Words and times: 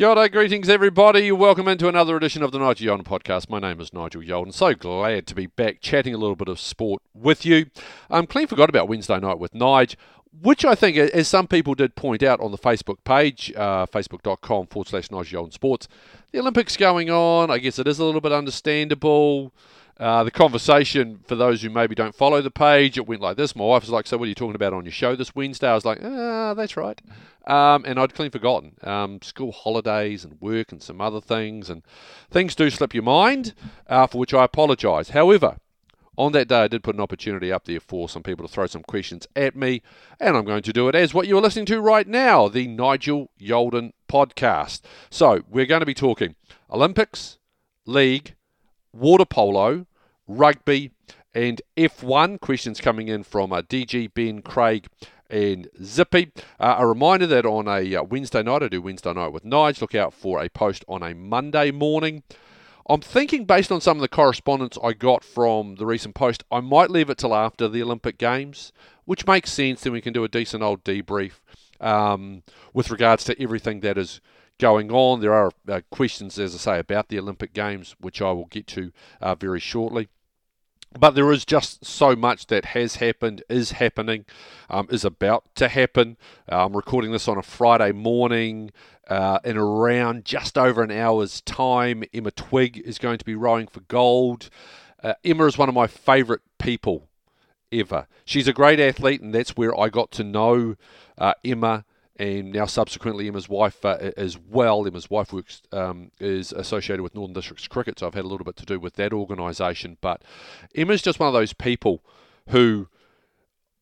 Kia 0.00 0.08
ora, 0.08 0.30
greetings 0.30 0.70
everybody. 0.70 1.30
Welcome 1.30 1.68
into 1.68 1.86
another 1.86 2.16
edition 2.16 2.42
of 2.42 2.52
the 2.52 2.58
Nigel 2.58 2.96
Yalden 2.96 3.04
podcast. 3.04 3.50
My 3.50 3.58
name 3.58 3.82
is 3.82 3.92
Nigel 3.92 4.22
Yalden. 4.22 4.50
So 4.50 4.72
glad 4.72 5.26
to 5.26 5.34
be 5.34 5.44
back 5.44 5.82
chatting 5.82 6.14
a 6.14 6.16
little 6.16 6.36
bit 6.36 6.48
of 6.48 6.58
sport 6.58 7.02
with 7.12 7.44
you. 7.44 7.66
I'm 8.08 8.20
um, 8.20 8.26
clean 8.26 8.46
forgot 8.46 8.70
about 8.70 8.88
Wednesday 8.88 9.20
night 9.20 9.38
with 9.38 9.52
Nige, 9.52 9.96
which 10.40 10.64
I 10.64 10.74
think, 10.74 10.96
as 10.96 11.28
some 11.28 11.46
people 11.46 11.74
did 11.74 11.96
point 11.96 12.22
out 12.22 12.40
on 12.40 12.50
the 12.50 12.56
Facebook 12.56 13.04
page, 13.04 13.52
uh, 13.54 13.84
facebook.com 13.84 14.68
forward 14.68 14.88
slash 14.88 15.10
Nigel 15.10 15.44
Yalden 15.44 15.52
Sports, 15.52 15.86
the 16.32 16.38
Olympics 16.38 16.78
going 16.78 17.10
on. 17.10 17.50
I 17.50 17.58
guess 17.58 17.78
it 17.78 17.86
is 17.86 17.98
a 17.98 18.04
little 18.06 18.22
bit 18.22 18.32
understandable. 18.32 19.52
Uh, 20.00 20.24
the 20.24 20.30
conversation, 20.30 21.20
for 21.26 21.34
those 21.36 21.60
who 21.60 21.68
maybe 21.68 21.94
don't 21.94 22.14
follow 22.14 22.40
the 22.40 22.50
page, 22.50 22.96
it 22.96 23.06
went 23.06 23.20
like 23.20 23.36
this. 23.36 23.54
My 23.54 23.66
wife 23.66 23.82
was 23.82 23.90
like, 23.90 24.06
So, 24.06 24.16
what 24.16 24.24
are 24.24 24.28
you 24.30 24.34
talking 24.34 24.54
about 24.54 24.72
on 24.72 24.86
your 24.86 24.92
show 24.92 25.14
this 25.14 25.34
Wednesday? 25.34 25.68
I 25.68 25.74
was 25.74 25.84
like, 25.84 25.98
Ah, 26.02 26.54
that's 26.54 26.74
right. 26.74 26.98
Um, 27.46 27.84
and 27.84 28.00
I'd 28.00 28.14
clean 28.14 28.30
forgotten. 28.30 28.76
Um, 28.82 29.20
school 29.20 29.52
holidays 29.52 30.24
and 30.24 30.40
work 30.40 30.72
and 30.72 30.82
some 30.82 31.02
other 31.02 31.20
things. 31.20 31.68
And 31.68 31.82
things 32.30 32.54
do 32.54 32.70
slip 32.70 32.94
your 32.94 33.02
mind, 33.02 33.52
uh, 33.88 34.06
for 34.06 34.16
which 34.16 34.32
I 34.32 34.44
apologise. 34.44 35.10
However, 35.10 35.58
on 36.16 36.32
that 36.32 36.48
day, 36.48 36.62
I 36.62 36.68
did 36.68 36.82
put 36.82 36.94
an 36.94 37.02
opportunity 37.02 37.52
up 37.52 37.66
there 37.66 37.80
for 37.80 38.08
some 38.08 38.22
people 38.22 38.46
to 38.46 38.52
throw 38.52 38.66
some 38.66 38.82
questions 38.82 39.26
at 39.36 39.54
me, 39.54 39.82
and 40.18 40.34
I'm 40.34 40.46
going 40.46 40.62
to 40.62 40.72
do 40.72 40.88
it 40.88 40.94
as 40.94 41.12
what 41.12 41.26
you 41.26 41.36
are 41.36 41.42
listening 41.42 41.66
to 41.66 41.80
right 41.80 42.08
now 42.08 42.48
the 42.48 42.66
Nigel 42.66 43.30
Yalden 43.38 43.92
podcast. 44.08 44.80
So, 45.10 45.42
we're 45.46 45.66
going 45.66 45.80
to 45.80 45.86
be 45.86 45.92
talking 45.92 46.36
Olympics, 46.70 47.38
League, 47.84 48.34
water 48.92 49.26
polo, 49.26 49.86
rugby, 50.30 50.92
and 51.34 51.60
F1. 51.76 52.40
Questions 52.40 52.80
coming 52.80 53.08
in 53.08 53.22
from 53.22 53.52
uh, 53.52 53.62
DG, 53.62 54.12
Ben, 54.14 54.42
Craig, 54.42 54.86
and 55.28 55.68
Zippy. 55.82 56.32
Uh, 56.58 56.76
a 56.78 56.86
reminder 56.86 57.26
that 57.26 57.46
on 57.46 57.68
a 57.68 57.94
uh, 57.94 58.02
Wednesday 58.02 58.42
night, 58.42 58.62
I 58.62 58.68
do 58.68 58.82
Wednesday 58.82 59.12
night 59.12 59.32
with 59.32 59.44
Nige. 59.44 59.80
Look 59.80 59.94
out 59.94 60.14
for 60.14 60.42
a 60.42 60.48
post 60.48 60.84
on 60.88 61.02
a 61.02 61.14
Monday 61.14 61.70
morning. 61.70 62.22
I'm 62.88 63.00
thinking, 63.00 63.44
based 63.44 63.70
on 63.70 63.80
some 63.80 63.98
of 63.98 64.00
the 64.00 64.08
correspondence 64.08 64.76
I 64.82 64.94
got 64.94 65.22
from 65.22 65.76
the 65.76 65.86
recent 65.86 66.14
post, 66.14 66.42
I 66.50 66.60
might 66.60 66.90
leave 66.90 67.08
it 67.08 67.18
till 67.18 67.34
after 67.34 67.68
the 67.68 67.82
Olympic 67.82 68.18
Games, 68.18 68.72
which 69.04 69.26
makes 69.26 69.52
sense. 69.52 69.82
Then 69.82 69.92
we 69.92 70.00
can 70.00 70.12
do 70.12 70.24
a 70.24 70.28
decent 70.28 70.62
old 70.62 70.82
debrief 70.82 71.34
um, 71.80 72.42
with 72.74 72.90
regards 72.90 73.22
to 73.24 73.40
everything 73.40 73.80
that 73.80 73.96
is 73.96 74.20
going 74.58 74.90
on. 74.90 75.20
There 75.20 75.32
are 75.32 75.52
uh, 75.68 75.82
questions, 75.90 76.36
as 76.38 76.54
I 76.54 76.58
say, 76.58 76.78
about 76.80 77.08
the 77.08 77.18
Olympic 77.18 77.52
Games, 77.52 77.94
which 78.00 78.20
I 78.20 78.32
will 78.32 78.46
get 78.46 78.66
to 78.68 78.92
uh, 79.20 79.36
very 79.36 79.60
shortly. 79.60 80.08
But 80.98 81.14
there 81.14 81.30
is 81.30 81.44
just 81.44 81.84
so 81.84 82.16
much 82.16 82.46
that 82.46 82.66
has 82.66 82.96
happened, 82.96 83.44
is 83.48 83.72
happening, 83.72 84.24
um, 84.68 84.88
is 84.90 85.04
about 85.04 85.44
to 85.54 85.68
happen. 85.68 86.16
Uh, 86.50 86.64
I'm 86.64 86.74
recording 86.74 87.12
this 87.12 87.28
on 87.28 87.38
a 87.38 87.42
Friday 87.42 87.92
morning. 87.92 88.72
Uh, 89.08 89.38
in 89.44 89.56
around 89.56 90.24
just 90.24 90.56
over 90.56 90.82
an 90.82 90.90
hour's 90.90 91.40
time, 91.40 92.04
Emma 92.12 92.30
Twigg 92.30 92.78
is 92.78 92.98
going 92.98 93.18
to 93.18 93.24
be 93.24 93.34
rowing 93.34 93.66
for 93.66 93.80
gold. 93.80 94.50
Uh, 95.02 95.14
Emma 95.24 95.46
is 95.46 95.58
one 95.58 95.68
of 95.68 95.74
my 95.74 95.86
favourite 95.86 96.42
people 96.58 97.08
ever. 97.72 98.06
She's 98.24 98.48
a 98.48 98.52
great 98.52 98.80
athlete, 98.80 99.20
and 99.20 99.34
that's 99.34 99.56
where 99.56 99.78
I 99.78 99.88
got 99.88 100.10
to 100.12 100.24
know 100.24 100.76
uh, 101.18 101.34
Emma 101.44 101.84
and 102.20 102.52
now 102.52 102.66
subsequently 102.66 103.28
Emma's 103.28 103.48
wife 103.48 103.82
uh, 103.82 103.96
as 104.14 104.36
well. 104.36 104.86
Emma's 104.86 105.08
wife 105.08 105.32
works 105.32 105.62
um, 105.72 106.10
is 106.20 106.52
associated 106.52 107.02
with 107.02 107.14
Northern 107.14 107.32
Districts 107.32 107.66
Cricket, 107.66 107.98
so 107.98 108.06
I've 108.06 108.12
had 108.12 108.26
a 108.26 108.28
little 108.28 108.44
bit 108.44 108.56
to 108.56 108.66
do 108.66 108.78
with 108.78 108.96
that 108.96 109.14
organisation. 109.14 109.96
But 110.02 110.20
Emma's 110.74 111.00
just 111.00 111.18
one 111.18 111.28
of 111.28 111.32
those 111.32 111.54
people 111.54 112.04
who 112.50 112.88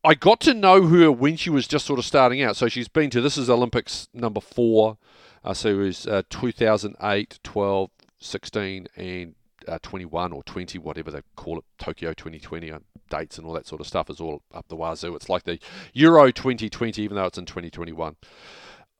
I 0.04 0.14
got 0.14 0.38
to 0.42 0.54
know 0.54 0.86
her 0.86 1.10
when 1.10 1.34
she 1.34 1.50
was 1.50 1.66
just 1.66 1.84
sort 1.84 1.98
of 1.98 2.04
starting 2.04 2.40
out. 2.40 2.54
So 2.56 2.68
she's 2.68 2.86
been 2.86 3.10
to 3.10 3.20
this 3.20 3.36
is 3.36 3.50
Olympics 3.50 4.06
number 4.14 4.40
four. 4.40 4.98
Uh, 5.42 5.52
so 5.52 5.70
it 5.70 5.74
was 5.74 6.06
uh, 6.06 6.22
2008, 6.30 7.40
12, 7.42 7.90
16, 8.20 8.86
and 8.94 9.34
uh, 9.66 9.78
21 9.82 10.32
or 10.32 10.44
20, 10.44 10.78
whatever 10.78 11.10
they 11.10 11.22
call 11.34 11.58
it, 11.58 11.64
Tokyo 11.76 12.12
2020 12.12 12.70
uh, 12.70 12.78
dates 13.08 13.38
and 13.38 13.46
all 13.46 13.52
that 13.54 13.66
sort 13.66 13.80
of 13.80 13.86
stuff 13.86 14.10
is 14.10 14.20
all 14.20 14.42
up 14.52 14.68
the 14.68 14.76
wazoo. 14.76 15.14
It's 15.14 15.28
like 15.28 15.44
the 15.44 15.58
Euro 15.92 16.30
2020, 16.30 17.02
even 17.02 17.16
though 17.16 17.26
it's 17.26 17.38
in 17.38 17.46
2021. 17.46 18.16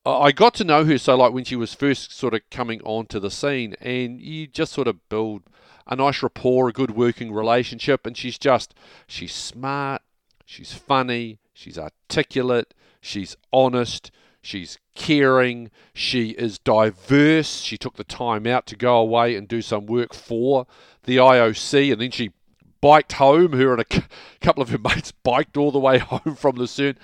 Uh, 0.07 0.21
I 0.21 0.33
got 0.33 0.55
to 0.55 0.65
know 0.65 0.85
her 0.85 0.99
so 0.99 1.17
like 1.17 1.33
when 1.33 1.45
she 1.45 1.57
was 1.57 1.75
first 1.75 2.17
sort 2.17 2.35
of 2.35 2.41
coming 2.51 2.81
onto 2.83 3.21
the 3.21 3.31
scene, 3.31 3.75
and 3.81 4.21
you 4.21 4.47
just 4.47 4.73
sort 4.73 4.89
of 4.89 5.09
build 5.09 5.43
a 5.87 5.97
nice 5.97 6.23
rapport, 6.23 6.69
a 6.69 6.73
good 6.73 6.93
working 6.93 7.33
relationship, 7.33 8.07
and 8.07 8.17
she's 8.17 8.39
just 8.39 8.75
she's 9.07 9.35
smart, 9.35 10.03
she's 10.45 10.73
funny, 10.73 11.39
she's 11.53 11.79
articulate, 11.79 12.75
she's 13.01 13.37
honest, 13.53 14.11
She's 14.41 14.79
caring. 14.95 15.71
She 15.93 16.31
is 16.31 16.59
diverse. 16.59 17.61
She 17.61 17.77
took 17.77 17.97
the 17.97 18.05
time 18.05 18.47
out 18.47 18.67
to 18.67 18.77
go 18.77 18.97
away 18.97 19.35
and 19.35 19.49
do 19.49 19.61
some 19.61 19.87
work 19.87 20.15
for 20.15 20.67
the 21.05 21.17
IOC, 21.17 21.93
and 21.93 22.01
then 22.01 22.11
she 22.11 22.33
biked 22.81 23.13
home. 23.13 23.53
Her 23.53 23.73
and 23.73 23.81
a 23.81 24.03
couple 24.41 24.63
of 24.63 24.71
her 24.71 24.79
mates 24.83 25.13
biked 25.13 25.57
all 25.57 25.71
the 25.71 25.79
way 25.79 25.99
home 25.99 26.35
from 26.37 26.57
Lucerne. 26.57 26.99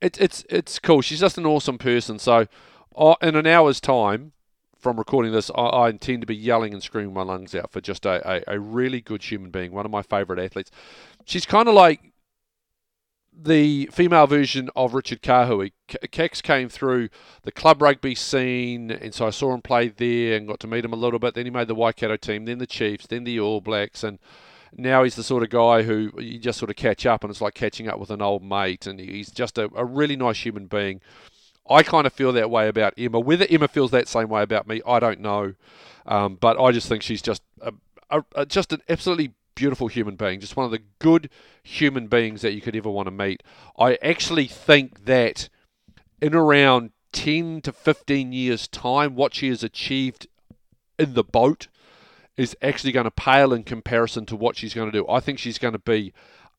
It's 0.00 0.18
it's 0.18 0.44
it's 0.48 0.78
cool. 0.78 1.00
She's 1.00 1.20
just 1.20 1.38
an 1.38 1.46
awesome 1.46 1.78
person. 1.78 2.18
So, 2.18 2.46
uh, 2.96 3.14
in 3.22 3.36
an 3.36 3.46
hour's 3.46 3.80
time 3.80 4.32
from 4.78 4.96
recording 4.96 5.32
this, 5.32 5.50
I, 5.56 5.62
I, 5.62 5.88
intend 5.90 6.20
to 6.22 6.26
be 6.26 6.36
yelling 6.36 6.72
and 6.72 6.80
screaming 6.82 7.12
my 7.12 7.22
lungs 7.22 7.52
out 7.54 7.72
for 7.72 7.80
just 7.80 8.06
a, 8.06 8.46
a, 8.48 8.54
a 8.54 8.60
really 8.60 9.00
good 9.00 9.24
human 9.24 9.50
being. 9.50 9.72
One 9.72 9.84
of 9.84 9.90
my 9.90 10.02
favourite 10.02 10.42
athletes. 10.42 10.70
She's 11.24 11.44
kind 11.44 11.68
of 11.68 11.74
like 11.74 12.12
the 13.40 13.88
female 13.92 14.26
version 14.26 14.68
of 14.74 14.94
Richard 14.94 15.22
Kahui. 15.22 15.72
Kex 16.10 16.42
came 16.42 16.68
through 16.68 17.08
the 17.42 17.52
club 17.52 17.80
rugby 17.80 18.14
scene, 18.14 18.90
and 18.90 19.14
so 19.14 19.26
I 19.26 19.30
saw 19.30 19.54
him 19.54 19.62
play 19.62 19.88
there 19.88 20.36
and 20.36 20.48
got 20.48 20.60
to 20.60 20.66
meet 20.66 20.84
him 20.84 20.92
a 20.92 20.96
little 20.96 21.18
bit. 21.18 21.34
Then 21.34 21.46
he 21.46 21.50
made 21.50 21.68
the 21.68 21.74
Waikato 21.74 22.16
team, 22.16 22.44
then 22.44 22.58
the 22.58 22.66
Chiefs, 22.66 23.06
then 23.06 23.24
the 23.24 23.38
All 23.38 23.60
Blacks, 23.60 24.02
and 24.02 24.18
now 24.76 25.04
he's 25.04 25.16
the 25.16 25.22
sort 25.22 25.42
of 25.42 25.50
guy 25.50 25.82
who 25.82 26.10
you 26.18 26.38
just 26.38 26.58
sort 26.58 26.70
of 26.70 26.76
catch 26.76 27.06
up, 27.06 27.24
and 27.24 27.30
it's 27.30 27.40
like 27.40 27.54
catching 27.54 27.88
up 27.88 27.98
with 27.98 28.10
an 28.10 28.22
old 28.22 28.42
mate, 28.42 28.86
and 28.86 29.00
he's 29.00 29.30
just 29.30 29.58
a, 29.58 29.70
a 29.74 29.84
really 29.84 30.16
nice 30.16 30.44
human 30.44 30.66
being. 30.66 31.00
I 31.68 31.82
kind 31.82 32.06
of 32.06 32.12
feel 32.12 32.32
that 32.32 32.50
way 32.50 32.68
about 32.68 32.94
Emma. 32.96 33.20
Whether 33.20 33.46
Emma 33.50 33.68
feels 33.68 33.90
that 33.90 34.08
same 34.08 34.28
way 34.28 34.42
about 34.42 34.66
me, 34.66 34.80
I 34.86 35.00
don't 35.00 35.20
know, 35.20 35.54
um, 36.06 36.36
but 36.36 36.58
I 36.58 36.72
just 36.72 36.88
think 36.88 37.02
she's 37.02 37.22
just 37.22 37.42
a, 37.60 37.72
a, 38.10 38.24
a, 38.34 38.46
just 38.46 38.72
an 38.72 38.80
absolutely 38.88 39.34
beautiful 39.54 39.88
human 39.88 40.16
being, 40.16 40.40
just 40.40 40.56
one 40.56 40.64
of 40.64 40.70
the 40.70 40.82
good 40.98 41.28
human 41.62 42.06
beings 42.06 42.42
that 42.42 42.52
you 42.52 42.60
could 42.60 42.76
ever 42.76 42.90
want 42.90 43.06
to 43.06 43.10
meet. 43.10 43.42
I 43.78 43.96
actually 43.96 44.46
think 44.46 45.04
that 45.04 45.48
in 46.22 46.34
around 46.34 46.92
10 47.12 47.62
to 47.62 47.72
15 47.72 48.32
years' 48.32 48.68
time, 48.68 49.14
what 49.14 49.34
she 49.34 49.48
has 49.48 49.62
achieved 49.62 50.26
in 50.98 51.14
the 51.14 51.24
boat 51.24 51.68
is 52.38 52.56
actually 52.62 52.92
going 52.92 53.04
to 53.04 53.10
pale 53.10 53.52
in 53.52 53.64
comparison 53.64 54.24
to 54.24 54.36
what 54.36 54.56
she's 54.56 54.72
going 54.72 54.90
to 54.90 54.96
do. 54.96 55.06
I 55.08 55.20
think 55.20 55.38
she's 55.38 55.58
going 55.58 55.72
to 55.72 55.78
be 55.78 56.14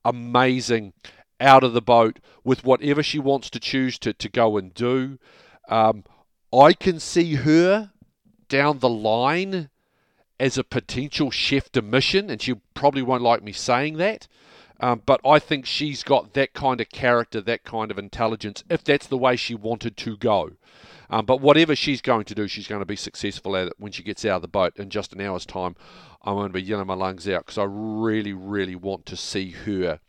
amazing 0.06 0.94
out 1.40 1.64
of 1.64 1.74
the 1.74 1.82
boat 1.82 2.20
with 2.44 2.66
whatever 2.66 3.02
she 3.02 3.18
wants 3.18 3.50
to 3.50 3.60
choose 3.60 3.98
to, 4.00 4.14
to 4.14 4.30
go 4.30 4.58
and 4.58 4.74
do. 4.74 5.18
Um, 5.70 6.04
I 6.54 6.74
can 6.74 7.00
see 7.00 7.36
her 7.36 7.92
down 8.50 8.80
the 8.80 8.90
line 8.90 9.70
as 10.38 10.58
a 10.58 10.64
potential 10.64 11.32
chef 11.32 11.72
de 11.72 11.82
mission, 11.82 12.30
and 12.30 12.42
she 12.42 12.56
probably 12.74 13.02
won't 13.02 13.24
like 13.24 13.42
me 13.42 13.54
saying 13.54 13.98
that. 13.98 14.28
Um, 14.82 15.02
but 15.06 15.22
I 15.26 15.40
think 15.40 15.66
she's 15.66 16.04
got 16.04 16.34
that 16.34 16.54
kind 16.54 16.82
of 16.82 16.90
character, 16.90 17.40
that 17.42 17.64
kind 17.64 17.90
of 17.90 17.98
intelligence, 17.98 18.64
if 18.70 18.84
that's 18.84 19.08
the 19.08 19.18
way 19.18 19.38
she 19.38 19.56
wanted 19.56 19.96
to 19.98 20.18
go. 20.18 20.52
Um, 21.10 21.26
but 21.26 21.42
whatever 21.42 21.76
she's 21.76 22.02
going 22.02 22.26
to 22.26 22.36
do, 22.36 22.48
she's 22.48 22.68
going 22.68 22.82
to 22.82 22.86
be 22.86 22.96
successful 22.96 23.56
at 23.56 23.68
it 23.68 23.74
when 23.78 23.92
she 23.92 24.04
gets 24.04 24.24
out 24.26 24.38
of 24.38 24.42
the 24.42 24.48
boat. 24.48 24.78
In 24.78 24.90
just 24.90 25.14
an 25.14 25.22
hour's 25.22 25.46
time, 25.46 25.76
I'm 26.24 26.36
going 26.36 26.50
to 26.50 26.54
be 26.54 26.62
yelling 26.62 26.88
my 26.88 26.94
lungs 26.94 27.28
out 27.28 27.46
because 27.46 27.58
I 27.58 27.66
really, 27.68 28.34
really 28.34 28.76
want 28.76 29.06
to 29.08 29.18
see 29.18 29.52
her 29.52 30.00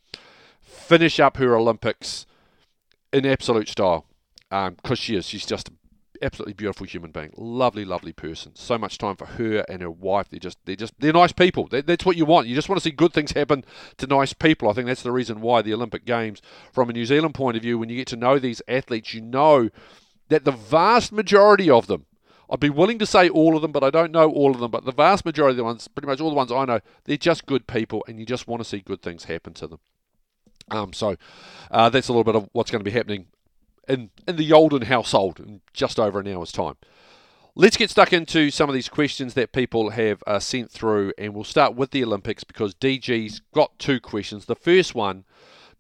finish 0.60 1.18
up 1.18 1.36
her 1.38 1.56
Olympics 1.56 2.26
in 3.12 3.24
absolute 3.26 3.68
style. 3.68 4.06
Because 4.50 4.90
um, 4.90 4.96
she 4.96 5.16
is. 5.16 5.26
She's 5.26 5.46
just 5.46 5.70
absolutely 6.22 6.52
beautiful 6.52 6.86
human 6.86 7.10
being, 7.10 7.32
lovely, 7.36 7.84
lovely 7.84 8.12
person. 8.12 8.54
So 8.54 8.76
much 8.76 8.98
time 8.98 9.16
for 9.16 9.26
her 9.26 9.64
and 9.68 9.80
her 9.80 9.90
wife. 9.90 10.28
They're 10.28 10.40
just, 10.40 10.58
they're 10.64 10.76
just, 10.76 10.92
they're 10.98 11.12
nice 11.12 11.32
people. 11.32 11.66
They, 11.66 11.80
that's 11.80 12.04
what 12.04 12.16
you 12.16 12.24
want. 12.24 12.46
You 12.46 12.54
just 12.54 12.68
want 12.68 12.80
to 12.80 12.82
see 12.82 12.90
good 12.90 13.12
things 13.12 13.32
happen 13.32 13.64
to 13.98 14.06
nice 14.06 14.32
people. 14.32 14.68
I 14.68 14.72
think 14.72 14.86
that's 14.86 15.02
the 15.02 15.12
reason 15.12 15.40
why 15.40 15.62
the 15.62 15.72
Olympic 15.72 16.04
Games, 16.04 16.42
from 16.72 16.90
a 16.90 16.92
New 16.92 17.06
Zealand 17.06 17.34
point 17.34 17.56
of 17.56 17.62
view, 17.62 17.78
when 17.78 17.88
you 17.88 17.96
get 17.96 18.08
to 18.08 18.16
know 18.16 18.38
these 18.38 18.60
athletes, 18.68 19.14
you 19.14 19.22
know 19.22 19.70
that 20.30 20.44
the 20.44 20.52
vast 20.52 21.12
majority 21.12 21.68
of 21.68 21.86
them. 21.86 22.06
I'd 22.52 22.58
be 22.58 22.70
willing 22.70 22.98
to 22.98 23.06
say 23.06 23.28
all 23.28 23.54
of 23.54 23.62
them, 23.62 23.70
but 23.70 23.84
I 23.84 23.90
don't 23.90 24.10
know 24.10 24.28
all 24.28 24.50
of 24.50 24.58
them. 24.58 24.72
But 24.72 24.84
the 24.84 24.92
vast 24.92 25.24
majority 25.24 25.52
of 25.52 25.56
the 25.58 25.64
ones, 25.64 25.86
pretty 25.86 26.08
much 26.08 26.20
all 26.20 26.30
the 26.30 26.34
ones 26.34 26.50
I 26.50 26.64
know, 26.64 26.80
they're 27.04 27.16
just 27.16 27.46
good 27.46 27.68
people, 27.68 28.04
and 28.08 28.18
you 28.18 28.26
just 28.26 28.48
want 28.48 28.60
to 28.60 28.68
see 28.68 28.80
good 28.80 29.02
things 29.02 29.24
happen 29.24 29.52
to 29.54 29.68
them. 29.68 29.78
Um, 30.70 30.92
so 30.92 31.16
uh, 31.70 31.90
that's 31.90 32.08
a 32.08 32.12
little 32.12 32.24
bit 32.24 32.34
of 32.34 32.48
what's 32.52 32.70
going 32.70 32.80
to 32.80 32.90
be 32.90 32.96
happening 32.96 33.26
in, 33.88 34.10
in 34.26 34.36
the 34.36 34.48
Yalden 34.48 34.84
household 34.84 35.38
in 35.38 35.60
just 35.72 36.00
over 36.00 36.20
an 36.20 36.28
hour's 36.28 36.52
time. 36.52 36.76
Let's 37.56 37.76
get 37.76 37.90
stuck 37.90 38.12
into 38.12 38.50
some 38.50 38.68
of 38.68 38.74
these 38.74 38.88
questions 38.88 39.34
that 39.34 39.52
people 39.52 39.90
have 39.90 40.22
uh, 40.26 40.38
sent 40.38 40.70
through, 40.70 41.12
and 41.18 41.34
we'll 41.34 41.44
start 41.44 41.74
with 41.74 41.90
the 41.90 42.04
Olympics 42.04 42.44
because 42.44 42.74
DG's 42.74 43.42
got 43.52 43.78
two 43.78 44.00
questions. 44.00 44.46
The 44.46 44.54
first 44.56 44.94
one 44.94 45.24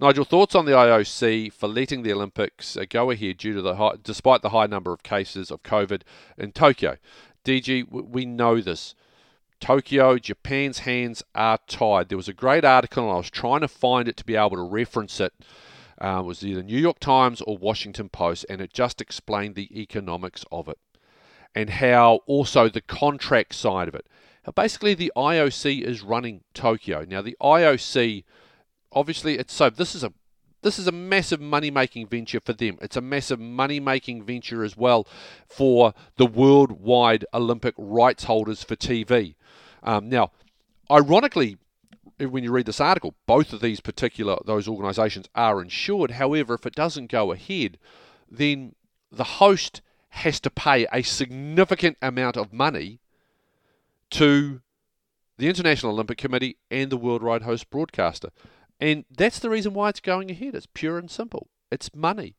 Nigel, 0.00 0.24
thoughts 0.24 0.54
on 0.54 0.64
the 0.64 0.72
IOC 0.72 1.52
for 1.52 1.68
letting 1.68 2.02
the 2.02 2.12
Olympics 2.12 2.76
go 2.88 3.10
ahead 3.10 3.36
due 3.36 3.52
to 3.52 3.60
the 3.60 3.76
high, 3.76 3.96
despite 4.02 4.40
the 4.40 4.48
high 4.48 4.66
number 4.66 4.92
of 4.92 5.02
cases 5.02 5.50
of 5.50 5.62
COVID 5.62 6.02
in 6.38 6.52
Tokyo? 6.52 6.96
DG, 7.44 7.86
we 7.90 8.24
know 8.24 8.60
this. 8.60 8.94
Tokyo, 9.60 10.16
Japan's 10.16 10.80
hands 10.80 11.22
are 11.34 11.58
tied. 11.66 12.08
There 12.08 12.16
was 12.16 12.28
a 12.28 12.32
great 12.32 12.64
article, 12.64 13.04
and 13.04 13.12
I 13.12 13.16
was 13.16 13.30
trying 13.30 13.60
to 13.60 13.68
find 13.68 14.08
it 14.08 14.16
to 14.16 14.24
be 14.24 14.36
able 14.36 14.56
to 14.56 14.62
reference 14.62 15.20
it. 15.20 15.34
Uh, 16.02 16.20
it 16.20 16.24
was 16.24 16.42
either 16.42 16.62
the 16.62 16.66
New 16.66 16.78
York 16.78 16.98
Times 16.98 17.42
or 17.42 17.58
Washington 17.58 18.08
Post, 18.08 18.46
and 18.48 18.62
it 18.62 18.72
just 18.72 19.02
explained 19.02 19.54
the 19.54 19.68
economics 19.78 20.46
of 20.50 20.66
it 20.68 20.78
and 21.54 21.68
how 21.68 22.20
also 22.26 22.68
the 22.68 22.80
contract 22.80 23.54
side 23.54 23.88
of 23.88 23.94
it. 23.94 24.06
Basically 24.54 24.94
the 24.94 25.12
IOC 25.14 25.82
is 25.82 26.02
running 26.02 26.40
Tokyo. 26.54 27.04
Now, 27.06 27.22
the 27.22 27.36
IOC, 27.40 28.24
obviously, 28.92 29.38
it's 29.38 29.52
so 29.52 29.70
this 29.70 29.94
is 29.94 30.04
a 30.04 30.12
this 30.62 30.78
is 30.78 30.86
a 30.86 30.92
massive 30.92 31.40
money 31.40 31.70
making 31.70 32.06
venture 32.06 32.40
for 32.40 32.52
them. 32.52 32.78
It's 32.82 32.96
a 32.96 33.00
massive 33.00 33.40
money 33.40 33.80
making 33.80 34.24
venture 34.24 34.62
as 34.62 34.76
well 34.76 35.06
for 35.46 35.94
the 36.16 36.26
worldwide 36.26 37.24
Olympic 37.32 37.74
rights 37.78 38.24
holders 38.24 38.62
for 38.62 38.76
TV. 38.76 39.36
Um, 39.82 40.08
now, 40.08 40.32
ironically, 40.90 41.56
when 42.18 42.44
you 42.44 42.52
read 42.52 42.66
this 42.66 42.80
article, 42.80 43.14
both 43.26 43.52
of 43.52 43.60
these 43.60 43.80
particular 43.80 44.36
those 44.44 44.68
organisations 44.68 45.28
are 45.34 45.62
insured. 45.62 46.12
However, 46.12 46.54
if 46.54 46.66
it 46.66 46.74
doesn't 46.74 47.10
go 47.10 47.32
ahead, 47.32 47.78
then 48.30 48.74
the 49.10 49.24
host 49.24 49.80
has 50.10 50.40
to 50.40 50.50
pay 50.50 50.86
a 50.92 51.02
significant 51.02 51.96
amount 52.02 52.36
of 52.36 52.52
money 52.52 53.00
to 54.10 54.60
the 55.38 55.48
International 55.48 55.92
Olympic 55.92 56.18
Committee 56.18 56.58
and 56.70 56.90
the 56.90 56.96
Worldwide 56.96 57.42
Host 57.42 57.70
Broadcaster. 57.70 58.30
And 58.80 59.04
that's 59.14 59.38
the 59.38 59.50
reason 59.50 59.74
why 59.74 59.90
it's 59.90 60.00
going 60.00 60.30
ahead. 60.30 60.54
It's 60.54 60.66
pure 60.72 60.98
and 60.98 61.10
simple. 61.10 61.48
It's 61.70 61.94
money. 61.94 62.36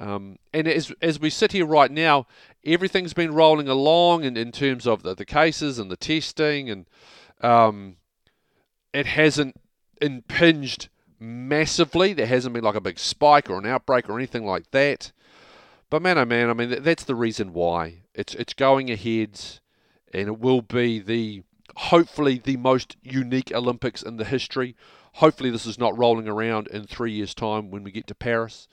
Um, 0.00 0.38
and 0.54 0.68
as, 0.68 0.92
as 1.02 1.18
we 1.18 1.28
sit 1.28 1.50
here 1.50 1.66
right 1.66 1.90
now, 1.90 2.26
everything's 2.64 3.12
been 3.14 3.34
rolling 3.34 3.68
along 3.68 4.22
in, 4.22 4.36
in 4.36 4.52
terms 4.52 4.86
of 4.86 5.02
the, 5.02 5.14
the 5.14 5.24
cases 5.24 5.78
and 5.78 5.90
the 5.90 5.96
testing, 5.96 6.70
and 6.70 6.86
um, 7.40 7.96
it 8.94 9.06
hasn't 9.06 9.60
impinged 10.00 10.88
massively. 11.18 12.12
There 12.12 12.26
hasn't 12.26 12.54
been 12.54 12.62
like 12.62 12.76
a 12.76 12.80
big 12.80 13.00
spike 13.00 13.50
or 13.50 13.58
an 13.58 13.66
outbreak 13.66 14.08
or 14.08 14.16
anything 14.16 14.46
like 14.46 14.70
that. 14.70 15.10
But 15.90 16.02
man, 16.02 16.16
oh 16.16 16.24
man, 16.24 16.48
I 16.48 16.52
mean, 16.52 16.82
that's 16.82 17.04
the 17.04 17.16
reason 17.16 17.52
why 17.52 18.02
it's 18.14 18.34
it's 18.34 18.54
going 18.54 18.90
ahead, 18.90 19.40
and 20.12 20.28
it 20.28 20.38
will 20.38 20.62
be 20.62 21.00
the 21.00 21.42
hopefully 21.76 22.40
the 22.42 22.56
most 22.56 22.96
unique 23.02 23.50
Olympics 23.52 24.02
in 24.02 24.16
the 24.16 24.24
history. 24.24 24.76
Hopefully, 25.18 25.50
this 25.50 25.66
is 25.66 25.80
not 25.80 25.98
rolling 25.98 26.28
around 26.28 26.68
in 26.68 26.84
three 26.84 27.10
years' 27.10 27.34
time 27.34 27.72
when 27.72 27.82
we 27.82 27.90
get 27.90 28.06
to 28.06 28.14
Paris. 28.14 28.68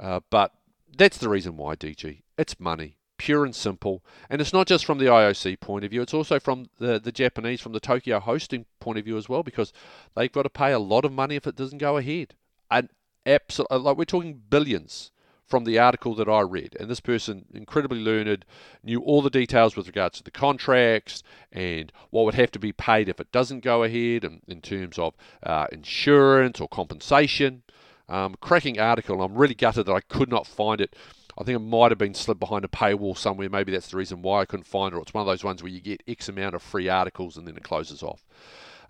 Uh, 0.00 0.20
but 0.30 0.52
that's 0.96 1.18
the 1.18 1.28
reason 1.28 1.58
why, 1.58 1.76
DG. 1.76 2.22
It's 2.38 2.58
money, 2.58 2.96
pure 3.18 3.44
and 3.44 3.54
simple. 3.54 4.02
And 4.30 4.40
it's 4.40 4.54
not 4.54 4.66
just 4.66 4.86
from 4.86 4.96
the 4.96 5.04
IOC 5.04 5.60
point 5.60 5.84
of 5.84 5.90
view, 5.90 6.00
it's 6.00 6.14
also 6.14 6.40
from 6.40 6.70
the, 6.78 6.98
the 6.98 7.12
Japanese, 7.12 7.60
from 7.60 7.72
the 7.72 7.80
Tokyo 7.80 8.20
hosting 8.20 8.64
point 8.80 8.98
of 8.98 9.04
view 9.04 9.18
as 9.18 9.28
well, 9.28 9.42
because 9.42 9.74
they've 10.16 10.32
got 10.32 10.44
to 10.44 10.48
pay 10.48 10.72
a 10.72 10.78
lot 10.78 11.04
of 11.04 11.12
money 11.12 11.36
if 11.36 11.46
it 11.46 11.56
doesn't 11.56 11.76
go 11.76 11.98
ahead. 11.98 12.36
And 12.70 12.88
absolutely, 13.26 13.78
like 13.78 13.98
we're 13.98 14.04
talking 14.06 14.40
billions 14.48 15.10
from 15.52 15.64
the 15.64 15.78
article 15.78 16.14
that 16.14 16.30
I 16.30 16.40
read. 16.40 16.74
And 16.80 16.88
this 16.88 17.00
person, 17.00 17.44
incredibly 17.52 17.98
learned, 17.98 18.46
knew 18.82 19.02
all 19.02 19.20
the 19.20 19.28
details 19.28 19.76
with 19.76 19.86
regards 19.86 20.16
to 20.16 20.24
the 20.24 20.30
contracts 20.30 21.22
and 21.52 21.92
what 22.08 22.24
would 22.24 22.36
have 22.36 22.50
to 22.52 22.58
be 22.58 22.72
paid 22.72 23.06
if 23.06 23.20
it 23.20 23.30
doesn't 23.32 23.62
go 23.62 23.82
ahead, 23.82 24.24
and 24.24 24.40
in 24.48 24.62
terms 24.62 24.98
of 24.98 25.12
uh, 25.42 25.66
insurance 25.70 26.58
or 26.58 26.68
compensation. 26.68 27.64
Um, 28.08 28.34
cracking 28.40 28.80
article. 28.80 29.20
I'm 29.20 29.34
really 29.34 29.54
gutted 29.54 29.84
that 29.84 29.92
I 29.92 30.00
could 30.00 30.30
not 30.30 30.46
find 30.46 30.80
it. 30.80 30.96
I 31.38 31.44
think 31.44 31.56
it 31.56 31.58
might 31.58 31.90
have 31.90 31.98
been 31.98 32.14
slipped 32.14 32.40
behind 32.40 32.64
a 32.64 32.68
paywall 32.68 33.14
somewhere. 33.14 33.50
Maybe 33.50 33.72
that's 33.72 33.90
the 33.90 33.98
reason 33.98 34.22
why 34.22 34.40
I 34.40 34.46
couldn't 34.46 34.66
find 34.66 34.94
it. 34.94 35.00
It's 35.02 35.12
one 35.12 35.20
of 35.20 35.26
those 35.26 35.44
ones 35.44 35.62
where 35.62 35.70
you 35.70 35.82
get 35.82 36.02
X 36.08 36.30
amount 36.30 36.54
of 36.54 36.62
free 36.62 36.88
articles 36.88 37.36
and 37.36 37.46
then 37.46 37.58
it 37.58 37.62
closes 37.62 38.02
off. 38.02 38.24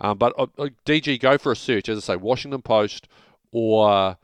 Um, 0.01 0.17
but 0.17 0.33
uh 0.39 0.47
DG, 0.87 1.19
go 1.19 1.39
for 1.39 1.51
a 1.51 1.57
search. 1.57 1.89
As 1.89 1.99
I 1.99 2.15
say, 2.15 2.17
Washington 2.17 2.63
Post 2.63 3.09
or 3.51 4.17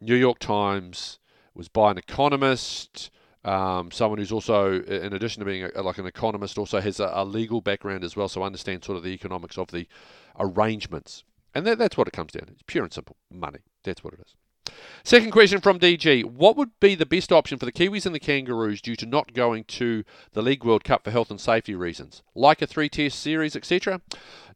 New 0.00 0.14
York 0.14 0.38
Times 0.38 1.18
was 1.54 1.68
by 1.68 1.90
an 1.90 1.98
economist, 1.98 3.10
um, 3.44 3.90
someone 3.90 4.18
who's 4.18 4.32
also, 4.32 4.80
in 4.82 5.12
addition 5.12 5.40
to 5.40 5.46
being 5.46 5.64
a, 5.64 5.82
like 5.82 5.98
an 5.98 6.06
economist, 6.06 6.58
also 6.58 6.80
has 6.80 7.00
a, 7.00 7.10
a, 7.12 7.24
legal 7.24 7.60
background 7.60 8.04
as 8.04 8.16
well, 8.16 8.28
so 8.28 8.42
understands 8.42 8.86
sort 8.86 8.96
of 8.96 9.02
the 9.02 9.10
economics 9.10 9.58
of 9.58 9.68
the 9.68 9.86
arrangements. 10.38 11.24
And 11.54 11.66
that, 11.66 11.78
that's 11.78 11.96
what 11.96 12.08
it 12.08 12.12
comes 12.12 12.32
down 12.32 12.46
to. 12.46 12.52
It's 12.52 12.62
pure 12.66 12.84
and 12.84 12.92
simple 12.92 13.16
money. 13.30 13.60
That's 13.82 14.04
what 14.04 14.14
it 14.14 14.20
is. 14.20 14.34
Second 15.02 15.32
question 15.32 15.60
from 15.60 15.80
DG. 15.80 16.24
What 16.24 16.56
would 16.56 16.70
be 16.78 16.94
the 16.94 17.04
best 17.04 17.32
option 17.32 17.58
for 17.58 17.66
the 17.66 17.72
Kiwis 17.72 18.06
and 18.06 18.14
the 18.14 18.20
Kangaroos 18.20 18.80
due 18.80 18.94
to 18.96 19.06
not 19.06 19.34
going 19.34 19.64
to 19.64 20.04
the 20.32 20.42
League 20.42 20.64
World 20.64 20.84
Cup 20.84 21.02
for 21.02 21.10
health 21.10 21.30
and 21.30 21.40
safety 21.40 21.74
reasons? 21.74 22.22
Like 22.34 22.62
a 22.62 22.66
three 22.66 22.88
test 22.88 23.18
series, 23.18 23.56
etc.? 23.56 24.00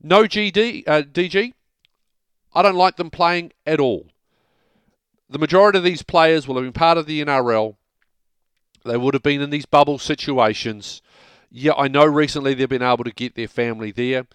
No 0.01 0.23
GD, 0.23 0.85
uh, 0.87 1.03
DG. 1.03 1.53
I 2.55 2.63
don't 2.63 2.77
like 2.77 2.97
them 2.97 3.11
playing 3.11 3.53
at 3.67 3.81
all 3.81 4.07
the 5.29 5.39
majority 5.39 5.79
of 5.79 5.85
these 5.85 6.03
players 6.03 6.47
will 6.47 6.57
have 6.57 6.65
been 6.65 6.73
part 6.73 6.99
of 6.99 7.07
the 7.07 7.25
NRL. 7.25 7.77
They 8.85 8.97
would 8.97 9.15
have 9.15 9.23
been 9.23 9.41
in 9.41 9.51
these 9.51 9.67
bubble 9.67 9.99
situations. 9.99 11.03
Yeah, 11.51 11.73
I 11.77 11.89
know 11.89 12.05
recently 12.05 12.55
they've 12.55 12.69
been 12.69 12.83
able 12.83 13.05
to 13.05 13.13
get 13.13 13.35
their 13.35 13.49
family 13.49 13.91
there. 13.91 14.27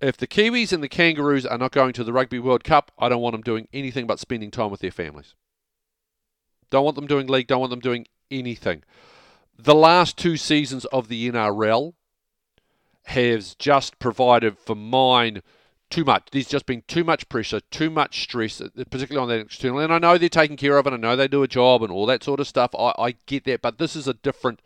If 0.00 0.16
the 0.16 0.26
Kiwis 0.26 0.72
and 0.72 0.82
the 0.82 0.88
Kangaroos 0.88 1.46
are 1.46 1.58
not 1.58 1.72
going 1.72 1.92
to 1.94 2.04
the 2.04 2.12
Rugby 2.12 2.38
World 2.38 2.64
Cup, 2.64 2.92
I 2.98 3.08
don't 3.08 3.22
want 3.22 3.32
them 3.32 3.42
doing 3.42 3.66
anything 3.72 4.06
but 4.06 4.20
spending 4.20 4.50
time 4.50 4.70
with 4.70 4.80
their 4.80 4.90
families. 4.90 5.34
Don't 6.70 6.84
want 6.84 6.96
them 6.96 7.06
doing 7.06 7.26
league, 7.26 7.46
don't 7.46 7.60
want 7.60 7.70
them 7.70 7.80
doing 7.80 8.06
anything. 8.30 8.84
The 9.58 9.74
last 9.74 10.18
two 10.18 10.36
seasons 10.36 10.84
of 10.86 11.08
the 11.08 11.30
NRL 11.30 11.94
has 13.06 13.54
just 13.54 13.98
provided 13.98 14.58
for 14.58 14.74
mine 14.74 15.42
too 15.90 16.04
much. 16.04 16.28
There's 16.32 16.48
just 16.48 16.66
been 16.66 16.82
too 16.88 17.04
much 17.04 17.28
pressure, 17.28 17.60
too 17.70 17.90
much 17.90 18.22
stress, 18.22 18.60
uh, 18.60 18.68
particularly 18.90 19.22
on 19.22 19.28
that 19.28 19.44
external. 19.44 19.80
And 19.80 19.92
I 19.92 19.98
know 19.98 20.18
they're 20.18 20.28
taking 20.28 20.56
care 20.56 20.78
of 20.78 20.86
it. 20.86 20.92
I 20.92 20.96
know 20.96 21.16
they 21.16 21.28
do 21.28 21.42
a 21.42 21.48
job 21.48 21.82
and 21.82 21.92
all 21.92 22.06
that 22.06 22.24
sort 22.24 22.40
of 22.40 22.48
stuff. 22.48 22.74
I, 22.78 22.92
I 22.98 23.14
get 23.26 23.44
that, 23.44 23.62
but 23.62 23.78
this 23.78 23.96
is 23.96 24.08
a 24.08 24.14
different 24.14 24.60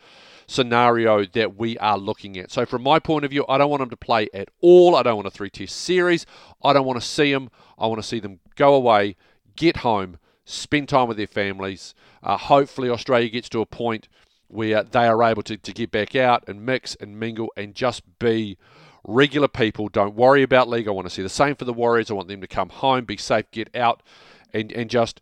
scenario 0.47 1.25
that 1.25 1.57
we 1.57 1.79
are 1.79 1.99
looking 1.99 2.37
at. 2.37 2.51
So, 2.51 2.67
from 2.67 2.83
my 2.83 2.99
point 2.99 3.25
of 3.25 3.31
view, 3.31 3.45
I 3.49 3.59
don't 3.59 3.71
want 3.71 3.81
them 3.81 3.91
to 3.91 3.97
play 3.97 4.29
at 4.35 4.49
all. 4.61 4.97
I 4.97 5.03
don't 5.03 5.17
want 5.17 5.29
a 5.29 5.31
three 5.31 5.51
test 5.51 5.77
series. 5.77 6.27
I 6.63 6.73
don't 6.73 6.87
want 6.87 7.01
to 7.01 7.07
see 7.07 7.33
them. 7.33 7.51
I 7.79 7.87
want 7.87 8.01
to 8.03 8.07
see 8.07 8.21
them 8.21 8.41
go 8.57 8.75
away, 8.75 9.17
get 9.57 9.79
home, 9.79 10.19
spend 10.45 10.89
time 10.89 11.09
with 11.09 11.17
their 11.17 11.27
families. 11.27 11.95
Uh, 12.23 12.37
hopefully, 12.37 12.91
Australia 12.91 13.29
gets 13.29 13.49
to 13.51 13.61
a 13.61 13.67
point 13.67 14.09
where 14.49 14.83
they 14.83 15.07
are 15.07 15.23
able 15.23 15.43
to, 15.45 15.57
to 15.57 15.73
get 15.73 15.93
back 15.93 16.17
out 16.17 16.49
and 16.49 16.67
mix 16.67 16.97
and 16.97 17.19
mingle 17.19 17.53
and 17.57 17.75
just 17.75 18.03
be 18.19 18.59
regular 19.05 19.49
people. 19.49 19.89
Don't 19.89 20.15
worry 20.15 20.43
about 20.43 20.69
league. 20.69 20.89
I 20.89 20.93
want 20.93 21.07
to 21.07 21.15
see 21.15 21.23
the 21.23 21.29
same 21.29 21.55
for 21.55 21.65
the 21.65 21.73
Warriors. 21.73 22.11
I 22.11 22.15
want 22.15 22.29
them 22.29 22.41
to 22.41 22.47
come 22.47 22.69
home, 22.69 23.05
be 23.05 23.17
safe, 23.17 23.51
get 23.51 23.75
out, 23.75 24.03
and, 24.53 24.73
and 24.73 24.91
just 24.91 25.21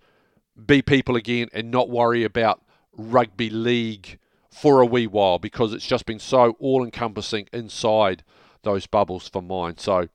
be 0.67 0.83
people 0.83 1.17
again 1.17 1.49
and 1.53 1.71
not 1.71 1.89
worry 1.89 2.25
about 2.25 2.63
rugby 2.97 3.49
league 3.51 4.19
for 4.51 4.81
a 4.81 4.87
wee 4.87 5.07
while 5.07 5.39
because 5.39 5.73
it's 5.73 5.87
just 5.87 6.07
been 6.07 6.19
so 6.19 6.57
all 6.59 6.85
encompassing 6.85 7.49
inside 7.53 8.25
those 8.63 8.87
bubbles 8.87 9.29
for 9.29 9.41
mine. 9.41 9.79
So 9.79 10.09